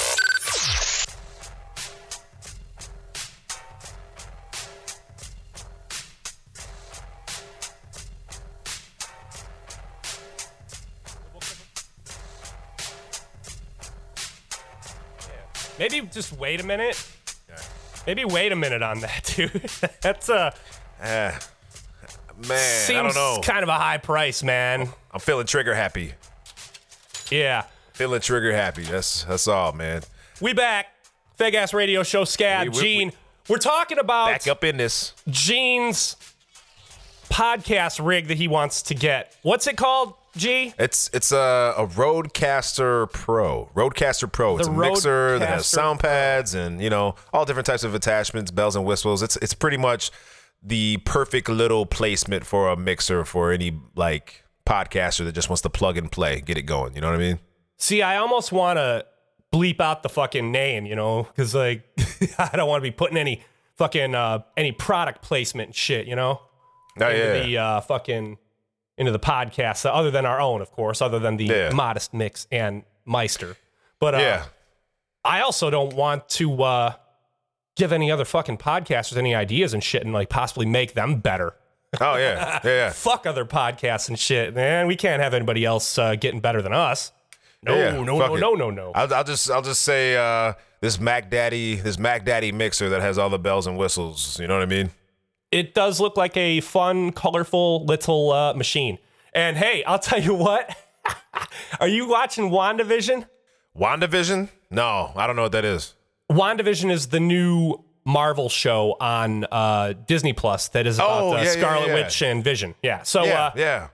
[15.78, 17.04] Maybe just wait a minute.
[18.06, 19.50] Maybe wait a minute on that, dude.
[20.00, 20.50] That's uh
[21.00, 21.32] Eh,
[22.48, 23.40] man, seems I don't know.
[23.42, 24.88] kind of a high price, man.
[25.12, 26.12] I'm feeling trigger happy.
[27.30, 27.64] Yeah.
[27.94, 28.82] Feeling trigger happy.
[28.82, 30.02] That's that's all, man.
[30.40, 30.86] We back.
[31.36, 33.12] Fake ass radio show Scav, We- we- Gene.
[33.48, 35.12] We're talking about Back up in this.
[35.28, 36.16] Gene's
[37.30, 39.36] podcast rig that he wants to get.
[39.42, 40.72] What's it called, G?
[40.78, 43.68] It's it's a, a RODECaster Pro.
[43.74, 44.56] RODECaster Pro.
[44.58, 47.94] It's The a mixer that has sound pads and you know all different types of
[47.94, 49.22] attachments, bells and whistles.
[49.22, 50.10] It's it's pretty much
[50.62, 55.70] the perfect little placement for a mixer for any like podcaster that just wants to
[55.70, 56.94] plug and play, get it going.
[56.94, 57.38] You know what I mean?
[57.84, 59.04] See, I almost want to
[59.52, 61.82] bleep out the fucking name, you know, because like
[62.38, 63.42] I don't want to be putting any
[63.76, 66.40] fucking uh, any product placement shit, you know,
[66.98, 67.42] Oh into yeah.
[67.44, 68.38] the uh, fucking
[68.96, 71.70] into the podcast, uh, other than our own, of course, other than the Yeah.
[71.74, 73.54] modest mix and Meister.
[74.00, 74.44] But uh, yeah.
[75.22, 76.94] I also don't want to uh,
[77.76, 81.52] give any other fucking podcasters any ideas and shit and like possibly make them better.
[82.00, 82.60] Oh yeah.
[82.64, 82.70] Yeah.
[82.70, 82.90] yeah.
[82.94, 84.86] Fuck other podcasts and shit, man.
[84.86, 87.12] We can't have anybody else uh, getting better than us.
[87.64, 88.40] No, Yeah, no, no, it.
[88.40, 88.92] no, no, no.
[88.94, 93.00] I'll, I'll just I'll just say uh, this Mac Daddy this Mac Daddy mixer that
[93.00, 94.38] has all the bells and whistles.
[94.40, 94.90] You know what I mean?
[95.50, 98.98] it does look like a fun, colorful little uh, machine.
[99.32, 100.76] And hey, I'll tell you what.
[101.80, 103.26] Are you watching WandaVision?
[103.78, 104.48] WandaVision?
[104.70, 105.94] No, I don't know what that is.
[106.30, 111.36] WandaVision is the new Marvel show on uh, Disney Plus that is about Oh, uh,
[111.36, 111.94] yeah, yeah, Scarlet yeah.
[111.94, 112.74] Witch and Vision.
[112.82, 113.02] Yeah.
[113.02, 113.88] So Yeah, uh, yeah.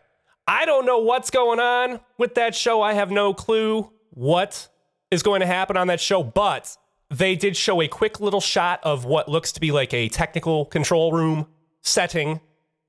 [0.50, 2.82] I don't know what's going on with that show.
[2.82, 4.66] I have no clue what
[5.12, 6.76] is going to happen on that show, but
[7.08, 10.64] they did show a quick little shot of what looks to be like a technical
[10.64, 11.46] control room
[11.82, 12.40] setting.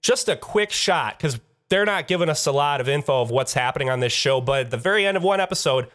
[0.02, 3.54] Just a quick shot because they're not giving us a lot of info of what's
[3.54, 4.42] happening on this show.
[4.42, 5.88] But at the very end of one episode,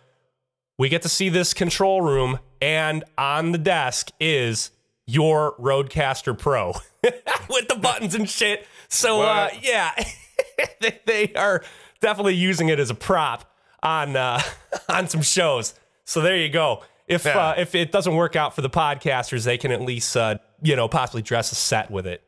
[0.79, 4.71] we get to see this control room, and on the desk is
[5.05, 6.75] your RODECaster Pro
[7.51, 8.69] with the buttons and shit.
[8.89, 9.91] So, uh, yeah,
[11.07, 11.63] they- are
[12.01, 13.51] definitely using it as a prop
[13.83, 14.41] on uh,
[14.89, 15.75] on some shows.
[16.05, 16.83] So there you go.
[17.09, 17.39] If Yeah.
[17.51, 20.77] uh, if it doesn't work out for the podcasters, they can at least uh, you
[20.77, 22.23] know possibly dress a set with it.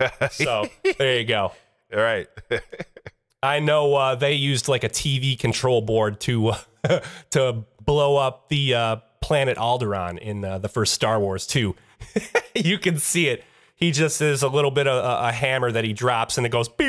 [0.32, 0.66] So
[0.98, 1.52] there you go.
[1.94, 2.26] All right.
[3.42, 6.48] I know uh, they used like a TV control board to
[6.88, 11.76] uh, to blow up the uh, planet Alderaan in uh, the first Star Wars too.
[12.54, 13.44] you can see it.
[13.76, 16.50] He just is a little bit of a, a hammer that he drops, and it
[16.50, 16.86] goes pew,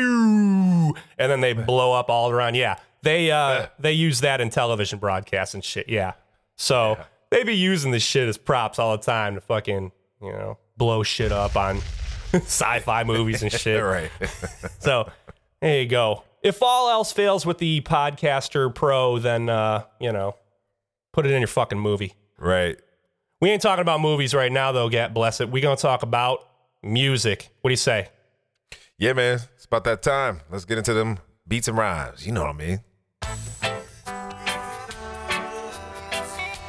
[1.17, 2.56] and then they blow up all around.
[2.56, 5.89] Yeah, they uh, they use that in television broadcasts and shit.
[5.89, 6.13] Yeah,
[6.58, 6.98] So
[7.32, 11.02] they be using this shit as props all the time to fucking, you know, blow
[11.04, 11.78] shit up on
[12.34, 13.84] sci-fi movies and shit.
[13.84, 14.12] right.
[14.80, 15.10] So
[15.62, 16.24] there you go.
[16.43, 20.36] If all else fails with the RODECaster Pro, then uh, you know,
[21.13, 22.13] put it in your fucking movie.
[22.38, 22.80] right.
[23.41, 25.50] We ain't talking about movies right now though, get bless it.
[25.50, 26.48] we gonna talk about
[26.86, 27.50] music.
[27.62, 28.10] What do you say?
[28.98, 29.39] Yeah, man.
[29.56, 30.41] It's about that time.
[30.52, 31.17] Let's get into them
[31.48, 32.26] beats and rhymes.
[32.26, 32.80] You know what I mean?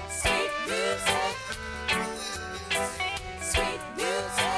[0.09, 1.37] Sweet music.
[3.41, 4.53] Sweet music.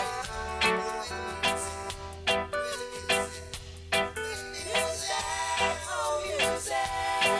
[6.24, 6.74] Music.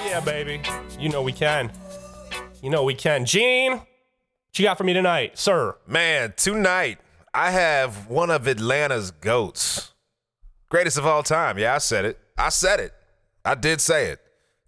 [0.06, 0.60] Yeah, baby.
[0.98, 1.70] You know we can.
[2.62, 3.24] You know we can.
[3.24, 3.86] Gean, what
[4.56, 5.76] you got for me tonight, sir?
[5.86, 6.98] Man, tonight
[7.34, 9.92] I have one of Atlanta's goats.
[10.68, 11.58] Greatest of all time.
[11.58, 12.18] Yeah, I said it.
[12.36, 12.92] I said it.
[13.44, 14.20] I did say it.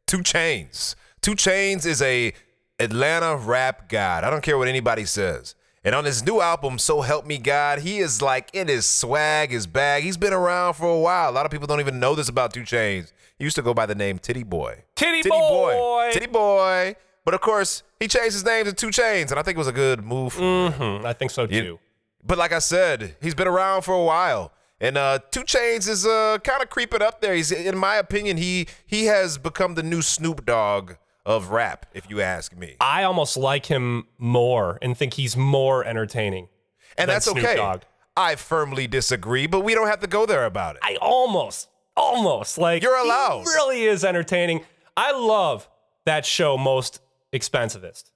[0.07, 0.95] 2 Chainz.
[1.23, 2.33] 2 Chainz is a
[2.79, 4.25] Atlanta rap god.
[4.25, 5.55] I don't care what anybody says.
[5.85, 9.51] And on his new album, So Help Me God, he is like in his swag,
[9.51, 10.03] his bag.
[10.03, 11.31] He's been around for a while.
[11.31, 13.13] A lot of people don't even know this about 2 Chainz.
[13.39, 14.85] He used to go by the name Tity Boi.
[14.97, 16.11] Tity Boi.
[16.13, 16.97] Tity Boi.
[17.25, 19.69] But of course, he changed his name to 2 Chainz, and I think it was
[19.69, 20.33] a good move.
[20.35, 20.73] for him.
[21.01, 21.55] Hmm, I think so too.
[21.55, 21.79] You-
[22.25, 24.53] But like I said, he's been around for a while.
[24.81, 27.35] And uh, 2 Chainz is uh, kind of creeping up there.
[27.35, 30.95] He's, in my opinion, he he has become the new Snoop Dogg
[31.27, 32.77] of rap, if you ask me.
[32.81, 36.49] I almost like him more and think he's more entertaining.
[36.97, 37.57] And that's Snoop okay.
[37.57, 37.83] Dogg.
[38.17, 40.83] I firmly disagree, but we don't have to go there about it.
[40.83, 43.45] I almost, almost like You're he allowed.
[43.47, 44.63] really is entertaining.
[44.97, 45.69] I love
[46.07, 47.01] that show, Most
[47.33, 48.11] Expensivest.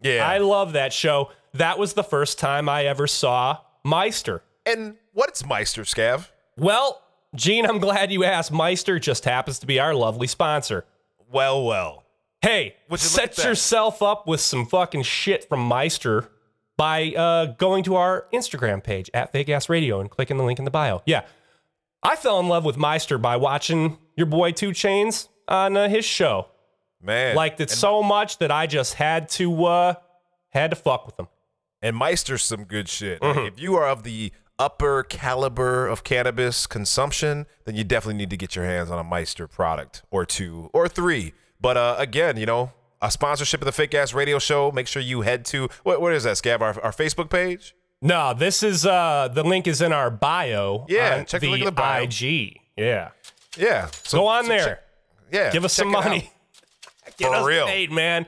[0.00, 0.26] yeah.
[0.26, 1.30] I love that show.
[1.54, 4.42] That was the first time I ever saw Meister.
[4.66, 6.28] and what's Meister, Scav?
[6.56, 7.02] Well,
[7.34, 8.52] Gean, I'm glad you asked.
[8.52, 10.84] Meister just happens to be our lovely sponsor.
[11.30, 12.04] Well, well.
[12.42, 16.28] Hey, you set yourself up with some fucking shit from Meister
[16.76, 20.58] by uh, going to our Instagram page at Fake Ass Radio and clicking the link
[20.58, 21.02] in the bio.
[21.06, 21.22] Yeah.
[22.02, 26.04] I fell in love with Meister by watching your boy 2 Chainz on uh, his
[26.04, 26.48] show.
[27.00, 27.34] Man.
[27.34, 29.94] Liked it so much that I just had to uh,
[30.50, 31.28] had to fuck with him.
[31.84, 33.20] And Meister's some good shit.
[33.20, 33.38] Mm-hmm.
[33.38, 38.30] Like, if you are of the upper caliber of cannabis consumption, then you definitely need
[38.30, 41.32] to get your hands on a Meister product or two or three.
[41.60, 44.72] But uh, again, you know, a sponsorship of the Fake Ass Radio Show.
[44.72, 46.60] Make sure you head to what, what is that, Scav?
[46.62, 47.74] Our, our Facebook page.
[48.00, 50.84] No, this is uh the link is in our bio.
[50.88, 52.02] Yeah, check the link in the bio.
[52.04, 52.60] IG.
[52.76, 53.10] Yeah.
[53.56, 53.88] Yeah.
[54.04, 54.64] So Go on so there.
[54.64, 54.82] check-
[55.32, 55.50] yeah.
[55.52, 56.30] Give us some money.
[57.18, 57.66] Get For us real.
[57.66, 58.26] paid, man.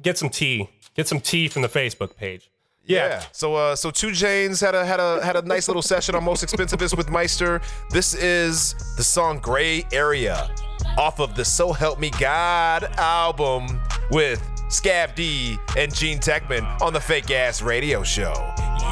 [0.00, 0.68] Get some tea.
[0.98, 2.50] Get some tea from the Facebook page.
[2.84, 3.22] Yeah.
[3.30, 6.24] So uh so 2 Chainz had a had a had a nice little session on
[6.24, 7.60] most expensivest with Meister.
[7.90, 10.50] This is the song Gray Area
[10.96, 13.80] off of the So Help Me God album
[14.10, 18.34] with Scav D and Gean Techman on the fake ass radio show.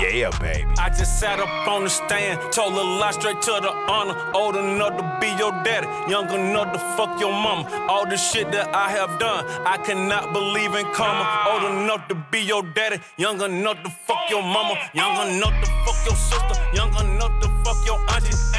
[0.00, 0.68] Yeah, baby.
[0.78, 4.16] I just sat up on the stand, told a lie straight to the honor.
[4.34, 7.68] Old enough to be your daddy, young enough to fuck your mama.
[7.88, 11.24] All the shit that I have done, I cannot believe in karma.
[11.50, 15.70] Old enough to be your daddy, young enough to fuck your mama, young enough to
[15.84, 18.55] fuck your sister, young enough to fuck your auntie.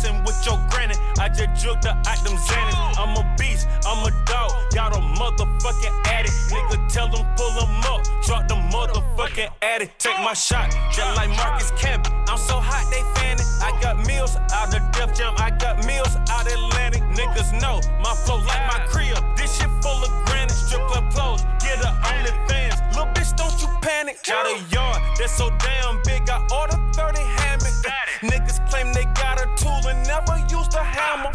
[0.00, 2.96] Messing with your granny, I just drug the item Xanax.
[2.96, 6.32] I'm a beast, I'm a dog, got a motherfucking addict.
[6.48, 9.98] Nigga, tell them pull them up, drop the motherfucking addict.
[9.98, 12.08] Take my shot, just like Marcus Camp.
[12.28, 13.44] I'm so hot, they fanning.
[13.60, 17.02] I got meals out of Def Jam, I got meals out Atlantic.
[17.02, 19.18] Niggas know my flow like my crib.
[19.36, 22.96] This shit full of granite, strip club clothes, get a OnlyFans.
[22.96, 24.16] Little bitch, don't you panic.
[24.26, 27.82] Got a yard that's so damn big, I ordered 30 hammocks.
[28.20, 29.09] Niggas claim they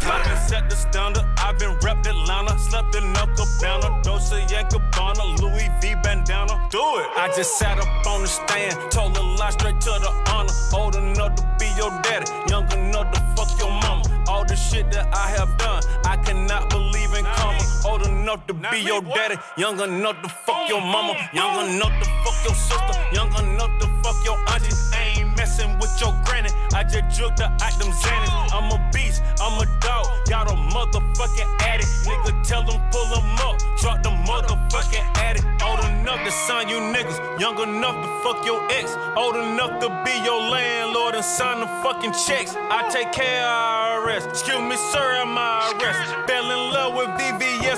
[0.02, 4.68] I've been set the standard, I've been repped Atlanta, slept in a cabana, Dolce and
[4.68, 6.68] Gabbana, Louis V bandana.
[6.70, 7.06] Do it.
[7.16, 10.52] I just sat up on the stand, told a lie straight to the honor.
[10.74, 14.02] Old enough to be your daddy, young enough to fuck your mama.
[14.28, 17.60] All the shit that I have done, I cannot believe karma.
[17.86, 22.06] Old enough to be your daddy, young enough to fuck your mama, young enough to
[22.24, 24.74] fuck your sister, young enough to fuck your auntie.
[24.92, 28.52] I ain't messing with your granny, I just drug the item Xanax.
[28.52, 31.88] I'm a beast, I'm a dog, got a motherfucking addict.
[32.06, 35.46] Nigga, tell them pull them up, drop the motherfucking addict.
[35.62, 39.88] Old enough to sign you niggas, young enough to fuck your ex, old enough to
[40.04, 42.54] be your landlord and sign the fucking checks.
[42.56, 44.28] I take care of IRS.
[44.28, 46.26] Excuse me, sir, am I arrest?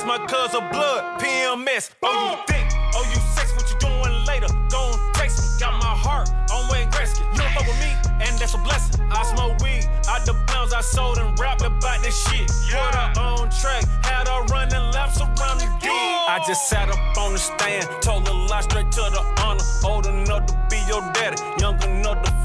[0.08, 1.90] My cousin blood, PMS.
[2.02, 2.64] Oh, you thick,
[2.96, 4.48] oh, you sex, what you doing later?
[4.70, 7.30] Gon' text me, got my heart on Wayne Gretzky.
[7.30, 7.92] You don't fuck with me,
[8.24, 9.04] and that's a blessing.
[9.12, 12.48] I smoke weed, out the pounds I sold and rapped about this shit.
[12.48, 15.90] Put her on track, had her running laps around the D.
[15.92, 19.60] I just sat up on the stand, told a lie straight to the honor.
[19.84, 22.37] Old enough to be your daddy, young enough to.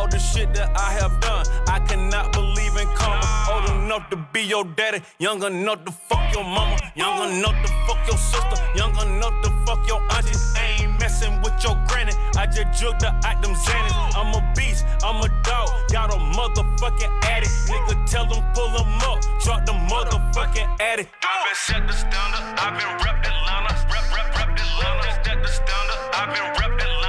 [0.00, 3.20] All the shit that I have done, I cannot believe in karma.
[3.52, 7.68] Old enough to be your daddy, young enough to fuck your mama, young enough to
[7.84, 10.32] fuck your sister, young enough to fuck your auntie.
[10.56, 14.16] Ain't messing with your granny, I just jugged the item Xanax.
[14.16, 17.52] I'm a beast, I'm a dog, got a motherfucking addict.
[17.68, 21.12] Nigga, tell them pull them up, drop the motherfucking addict.
[21.20, 25.12] I've been set the standard, I've been rep Atlanta, rep, rep, rep Atlanta.
[25.28, 26.99] Set the standard, I've been rep Atlanta,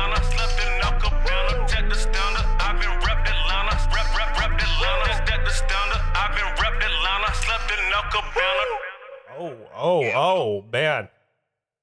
[6.13, 8.13] I've been rep Atlanta, slept in knock.
[9.39, 11.09] Oh, oh, oh, man.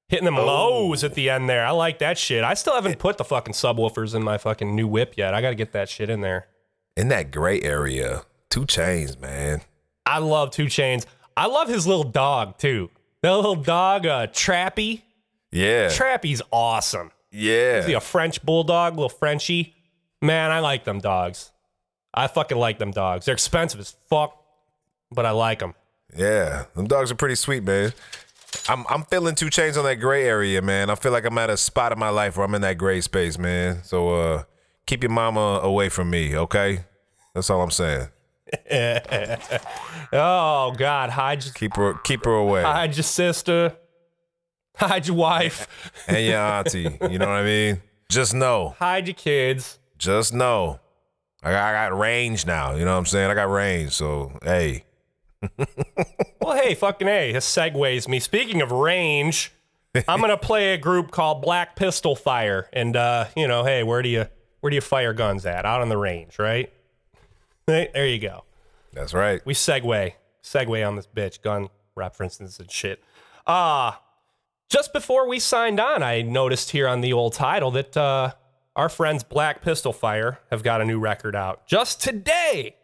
[0.07, 1.65] Hitting them lows at the end there.
[1.65, 2.43] I like that shit.
[2.43, 5.33] I still haven't put the fucking subwoofers in my fucking new whip yet.
[5.33, 6.47] I got to get that shit in there.
[6.95, 9.61] In that gray area, 2 Chainz, man.
[10.05, 11.05] I love 2 Chainz.
[11.37, 12.89] I love his little dog too.
[13.21, 15.01] That little dog, uh, Trappy.
[15.51, 15.87] Yeah.
[15.87, 17.11] Trappy's awesome.
[17.31, 17.79] yeah.
[17.79, 19.75] Is he a French bulldog, little Frenchie?
[20.21, 21.51] Man, I like them dogs.
[22.13, 23.25] I fucking like them dogs.
[23.25, 24.35] They're expensive as fuck,
[25.11, 25.75] but I like them.
[26.17, 27.93] Yeah, them dogs are pretty sweet, man.
[28.67, 30.89] I'm I'm feeling 2 Chainz on that gray area, man.
[30.89, 32.99] I feel like I'm at a spot in my life where I'm in that gray
[33.01, 33.83] space, man.
[33.83, 34.43] So uh
[34.87, 36.79] keep your mama away from me, okay?
[37.35, 38.07] That's all I'm saying.
[40.11, 42.63] Oh God, hide your, Keep her keep her away.
[42.63, 43.75] hide your sister,
[44.75, 45.67] hide your wife,
[46.07, 46.97] and your auntie.
[47.09, 47.81] You know what I mean?
[48.09, 48.75] Just know.
[48.79, 49.77] hide your kids.
[49.99, 50.79] Just know.
[51.41, 52.75] I got, I got range now.
[52.75, 53.29] You know what I'm saying?
[53.29, 53.91] I got range.
[53.93, 54.85] So hey.
[56.41, 58.19] Well, hey, fucking hey, this segues me.
[58.19, 59.51] Speaking of range,
[60.07, 64.01] I'm gonna play a group called Black Pistol Fire, and uh, you know, hey, where
[64.01, 64.25] do you
[64.61, 65.65] where do you fire guns at?
[65.65, 66.73] Out on the range, right?
[67.67, 68.45] There you go.
[68.93, 69.45] That's right.
[69.45, 73.03] We segue, segue on this bitch, gun references and shit.
[73.45, 73.91] Uh,
[74.69, 78.31] just before we signed on, I noticed here on the old title that uh,
[78.75, 82.75] our friends Black Pistol Fire have got a new record out just today.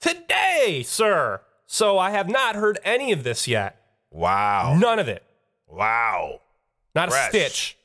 [0.00, 1.40] Today, sir.
[1.66, 3.80] So I have not heard any of this yet.
[4.10, 4.76] Wow.
[4.78, 5.22] None of it.
[5.68, 6.40] Wow.
[6.94, 7.76] Not a stitch.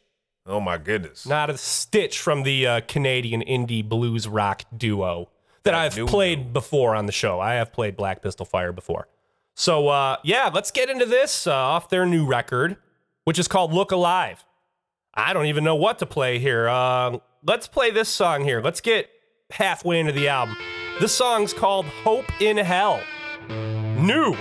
[0.46, 1.26] Oh my goodness.
[1.26, 5.30] Not a stitch from the uh, Canadian indie blues rock duo
[5.64, 7.40] that That I've played before on the show.
[7.40, 9.08] I have played Black Pistol Fire before.
[9.56, 12.78] So, uh, yeah, let's get into this uh, off their new record,
[13.24, 14.44] which is called Look Alive.
[15.18, 16.68] I don't even know what to play here.
[16.68, 18.62] Uh, let's play this song here.
[18.62, 19.10] Let's get
[19.50, 20.58] halfway into the album.
[21.00, 23.00] This song's called Hope in Hell.
[23.50, 24.36] New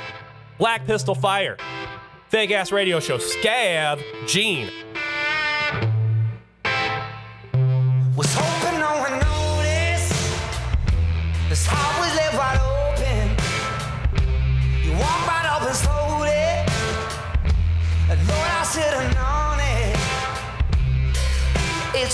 [0.59, 1.57] Black Pistol Fire.
[2.29, 3.19] Fake ass radio show.
[3.19, 4.69] Scav Gean.
[8.17, 10.13] Was hoping no one noticed.
[11.49, 13.31] This heart was left wide open.
[14.83, 16.35] You walk right up and slowly.
[18.11, 19.14] And Lord, I should have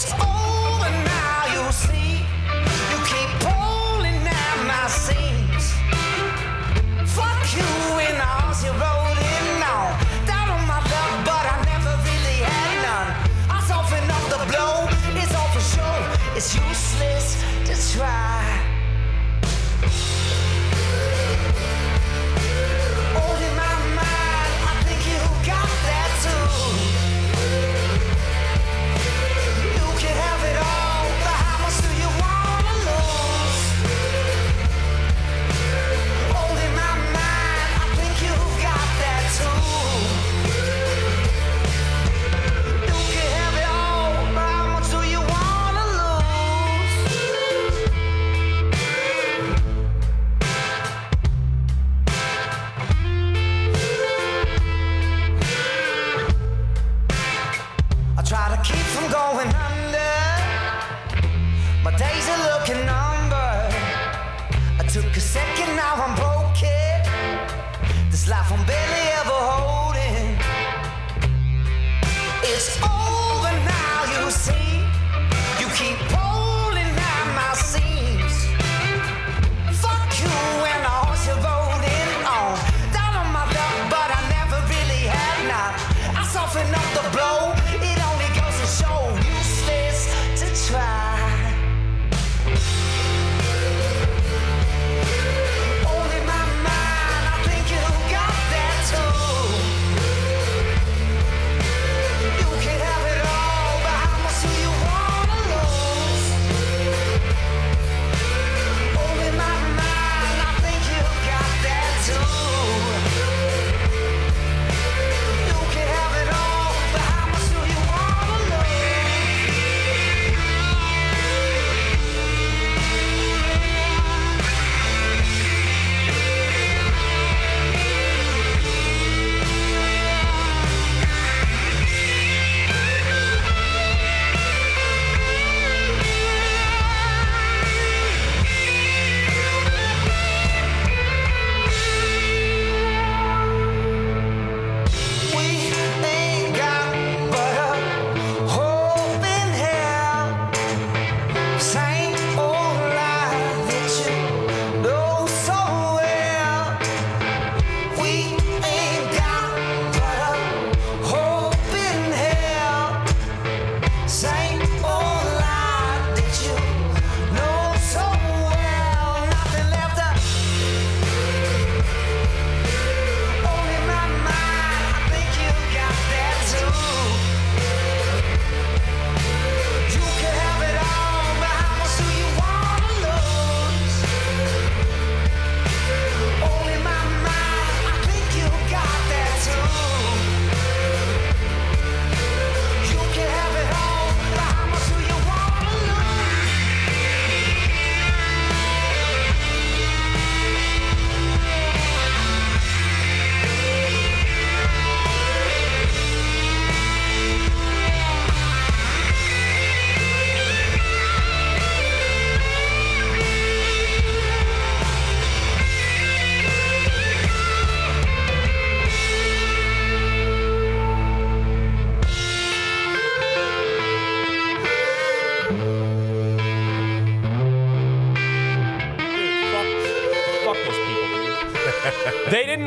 [0.03, 0.40] Over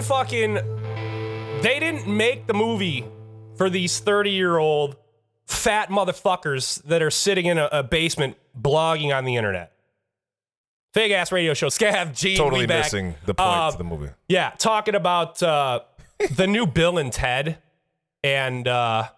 [0.03, 0.53] fucking.
[1.61, 3.05] They didn't make the movie
[3.55, 4.97] for these 30 year old
[5.47, 9.71] fat motherfuckers that are sitting in a, a basement blogging on the internet.
[10.93, 11.67] Fake ass radio show.
[11.67, 12.35] Scav G.
[12.35, 12.85] Totally back.
[12.85, 14.09] missing the point Uh, of the movie.
[14.27, 15.79] Yeah, talking about uh,
[16.35, 17.57] the new Bill and Ted
[18.23, 19.09] and uh,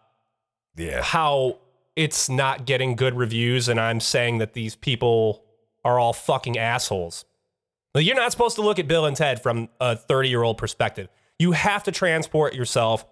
[0.77, 1.01] Yeah.
[1.01, 1.57] how
[1.95, 5.43] it's not getting good reviews, and I'm saying that these people
[5.83, 7.25] are all fucking assholes.
[7.99, 11.07] You're not supposed to look at Bill and Ted from a 30 year old perspective.
[11.39, 13.05] You have to transport yourself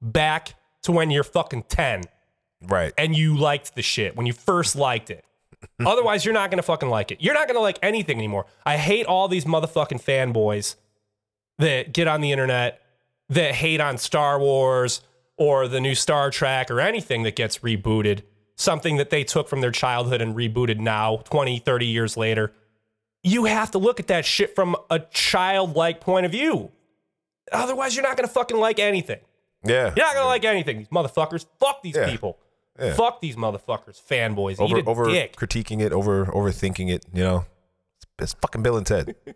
[0.00, 2.02] back to when you're fucking 10
[2.62, 2.92] Right.
[2.98, 5.24] and you liked the shit when you first liked it.
[5.86, 7.20] Otherwise, you're not gonna fucking like it.
[7.20, 8.46] You're not gonna like anything anymore.
[8.64, 10.76] I hate all these motherfucking fanboys
[11.58, 12.80] that get on the internet
[13.28, 15.00] that hate on Star Wars
[15.36, 18.22] or the new Star Trek or anything that gets rebooted.
[18.56, 22.52] Something that they took from their childhood and rebooted now, 20, 30 years later.
[23.22, 26.70] You have to look at that shit from a childlike point of view.
[27.52, 29.20] Otherwise, you're not gonna fucking like anything.
[29.64, 29.92] Yeah.
[29.96, 31.46] You're not gonna like anything, these motherfuckers.
[31.58, 32.08] Fuck these Yeah.
[32.10, 32.38] people.
[32.78, 32.94] Yeah.
[32.94, 34.00] Fuck these motherfuckers.
[34.00, 34.60] Fanboys.
[34.60, 35.34] over over dick.
[35.36, 37.04] critiquing it, over overthinking it.
[37.12, 37.44] You know,
[37.96, 39.16] it's, it's fucking Bill and Ted.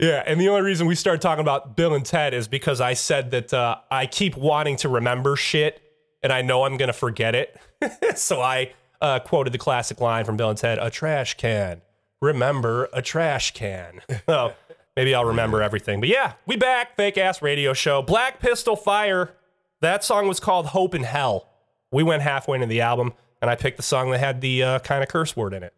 [0.00, 2.94] Yeah, and the only reason we started talking about Bill and Ted is because I
[2.94, 5.80] said that uh, I keep wanting to remember shit,
[6.20, 7.56] and I know I'm gonna forget it.
[8.16, 11.82] so I uh, quoted the classic line from Bill and Ted: "A trash can.
[12.20, 14.54] Remember a trash can." oh,
[14.96, 16.00] maybe I'll remember everything.
[16.00, 16.96] But yeah, we back.
[16.96, 18.02] Fake ass radio show.
[18.02, 19.34] Black Pistol Fire.
[19.80, 21.48] That song was called "Hope in Hell."
[21.92, 24.78] We went halfway into the album, and I picked the song that had the uh,
[24.80, 25.74] kind of curse word in it.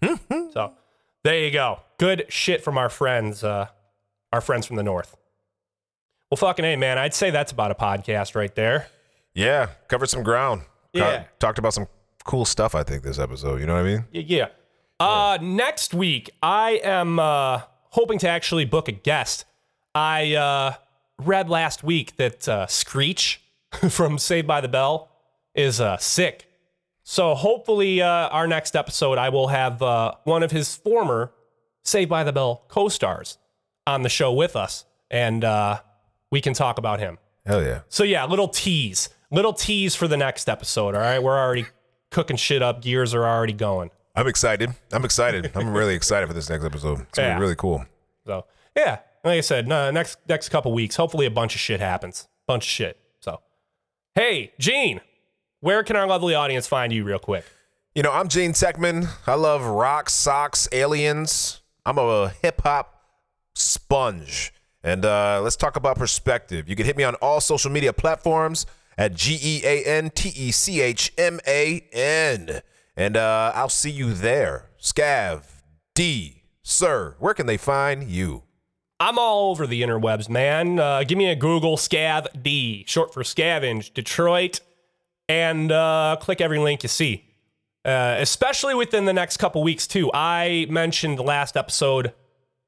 [0.52, 0.72] so
[1.22, 1.80] there you go.
[1.98, 3.68] Good shit from our friends, uh,
[4.32, 5.16] our friends from the north.
[6.30, 6.98] Well, fucking hey, man.
[6.98, 8.88] I'd say that's about a podcast right there.
[9.34, 10.62] yeah, covered some ground.
[10.92, 11.24] Yeah.
[11.38, 11.86] talked about some
[12.28, 12.74] cool stuff.
[12.74, 13.58] I think this episode.
[13.58, 14.04] You know what I mean?
[14.12, 14.22] Yeah.
[14.26, 14.46] yeah.
[15.00, 19.46] Uh, next week, I am uh, hoping to actually book a guest.
[19.94, 20.74] I uh,
[21.18, 23.40] read last week that uh, Screech
[23.88, 25.10] from Saved by the Bell
[25.54, 26.44] is uh, sick.
[27.02, 31.32] So hopefully, uh, our next episode, I will have uh, one of his former
[31.82, 33.38] Saved by the Bell co-stars
[33.86, 35.80] on the show with us, and uh,
[36.30, 37.16] we can talk about him.
[37.46, 37.80] Hell yeah.
[37.88, 40.94] So yeah, little tease, little tease for the next episode.
[40.94, 41.64] All right, we're already
[42.10, 42.82] cooking shit up.
[42.82, 43.90] Gears are already going.
[44.14, 44.70] I'm excited.
[44.92, 45.50] I'm excited.
[45.54, 47.00] I'm really excited for this next episode.
[47.02, 47.34] It's gonna Yeah.
[47.36, 47.84] be really cool.
[48.26, 48.44] So
[48.76, 52.28] yeah, like I said, no, next next couple weeks, hopefully a bunch of shit happens.
[52.46, 52.98] Bunch of shit.
[53.20, 53.40] So
[54.14, 55.00] hey, Gean,
[55.60, 57.44] where can our lovely audience find you, real quick?
[57.94, 59.08] You know, I'm Gean Techman.
[59.26, 61.62] I love rock, socks, aliens.
[61.86, 63.02] I'm a hip hop
[63.54, 64.52] sponge.
[64.84, 66.68] And uh, let's talk about perspective.
[66.68, 68.66] You can hit me on all social media platforms
[68.98, 72.60] at G E A N T E C H M A N.
[72.96, 74.70] And uh, I'll see you there.
[74.82, 75.44] Scav,
[75.94, 78.42] D, Sir, where can they find you?
[79.00, 80.80] I'm all over the interwebs, man.
[80.80, 84.60] Uh, give me a Google Scav D, short for Scavenge, Detroit,
[85.28, 87.24] and uh, click every link you see.
[87.84, 90.10] Uh, especially within the next couple weeks, too.
[90.12, 92.12] I mentioned last episode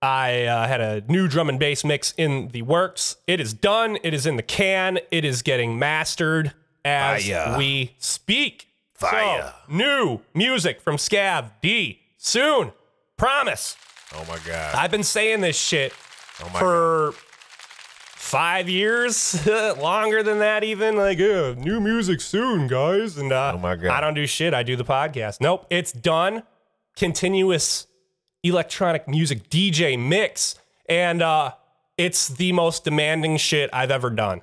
[0.03, 3.17] I uh, had a new drum and bass mix in the works.
[3.27, 3.99] It is done.
[4.03, 4.99] It is in the can.
[5.11, 6.53] It is getting mastered
[6.85, 7.59] as Fire.
[7.59, 8.69] we speak.
[8.95, 9.55] Fire.
[9.69, 12.73] So, new music from Scav D soon.
[13.17, 13.77] Promise.
[14.15, 14.75] Oh my God.
[14.75, 15.93] I've been saying this shit
[16.43, 17.13] Oh for
[18.17, 20.97] five years, longer than that, even.
[20.97, 23.19] Like, uh, new music soon, guys.
[23.19, 23.91] And uh, Oh my God.
[23.91, 24.55] I don't do shit.
[24.55, 25.41] I do the podcast.
[25.41, 26.43] Nope, it's done.
[26.97, 27.87] Continuous
[28.43, 30.55] electronic music DJ mix,
[30.89, 31.53] and uh,
[31.97, 34.43] it's the most demanding shit I've ever done.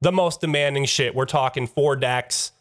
[0.00, 1.14] The most demanding shit.
[1.14, 2.52] We're talking four decks,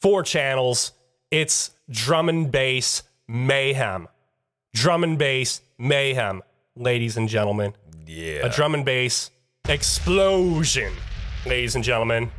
[0.00, 0.92] four channels.
[1.30, 4.08] It's drum and bass mayhem.
[4.74, 6.42] Drum and bass mayhem,
[6.76, 7.74] ladies and gentlemen
[8.06, 8.46] Yeah.
[8.46, 9.30] a drum and bass
[9.68, 10.92] explosion,
[11.46, 12.30] ladies and gentlemen.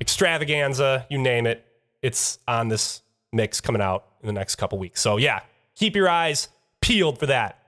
[0.00, 1.64] Extravaganza, you name it.
[2.02, 3.02] It's on this
[3.32, 5.00] mix coming out in the next couple weeks.
[5.00, 5.40] So, yeah,
[5.74, 6.48] keep your eyes
[6.82, 7.58] peeled for that.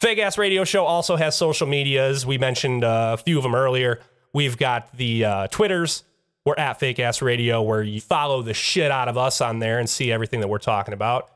[0.00, 2.24] Fake Ass Radio Show also has social medias.
[2.24, 4.00] We mentioned uh, a few of them earlier.
[4.32, 6.04] We've got the uh, Twitters.
[6.44, 9.78] We're at Fake Ass Radio, where you follow the shit out of us on there
[9.78, 11.30] and see everything that we're talking about.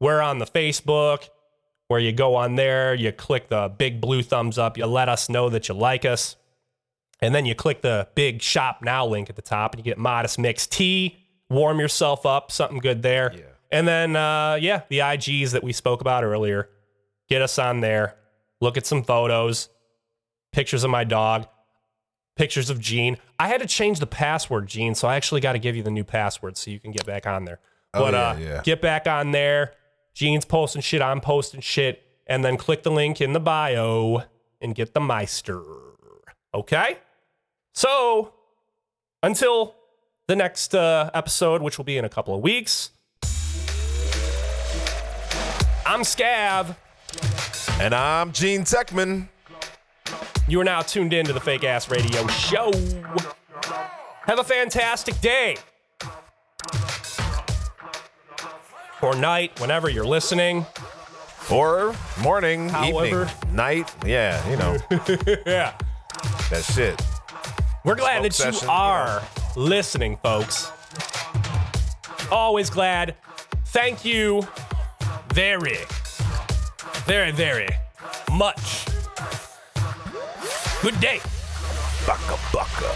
[0.00, 1.28] We're on the Facebook,
[1.88, 5.28] where you go on there, you click the big blue thumbs up, you let us
[5.28, 6.36] know that you like us.
[7.20, 9.98] And then you click the big shop now link at the top and you get
[9.98, 11.18] modest mix tea,
[11.48, 13.51] warm yourself up, something good there.
[13.72, 16.68] And then, uh, yeah, the IGs that we spoke about earlier.
[17.28, 18.16] Get us on there,
[18.60, 19.70] look at some photos,
[20.52, 21.46] pictures of my dog,
[22.36, 23.16] pictures of Gean.
[23.38, 25.90] I had to change the password, Gean, so I actually got to give you the
[25.90, 27.58] new password so you can get back on there.
[27.94, 28.60] Oh, but yeah, uh, yeah.
[28.62, 29.72] get back on there.
[30.14, 34.24] Gean's posting shit, I'm posting shit, and then click the link in the bio
[34.60, 35.62] and get the Meister.
[36.54, 36.98] Okay?
[37.72, 38.34] So,
[39.22, 39.74] until
[40.28, 42.90] the next uh, episode, which will be in a couple of weeks,
[45.92, 46.74] I'm Scav.
[47.78, 49.28] And I'm Gean Techman.
[50.48, 52.72] You are now tuned in to the Fake Ass Radio Show.
[54.22, 55.58] Have a fantastic day.
[59.02, 60.64] Or night, whenever you're listening.
[61.50, 63.24] Or morning, However.
[63.24, 63.94] evening, night.
[64.06, 64.78] Yeah, you know,
[65.46, 65.74] Yeah.
[66.48, 67.02] that shit.
[67.84, 68.72] We're glad Smoke that session, you you know.
[68.72, 69.22] are
[69.56, 70.72] listening, folks.
[72.30, 73.14] Always glad.
[73.66, 74.48] Thank you
[75.32, 75.78] very,
[77.06, 77.68] very, very
[78.32, 78.84] much.
[80.82, 81.20] Good day.
[82.06, 82.92] Baka baka.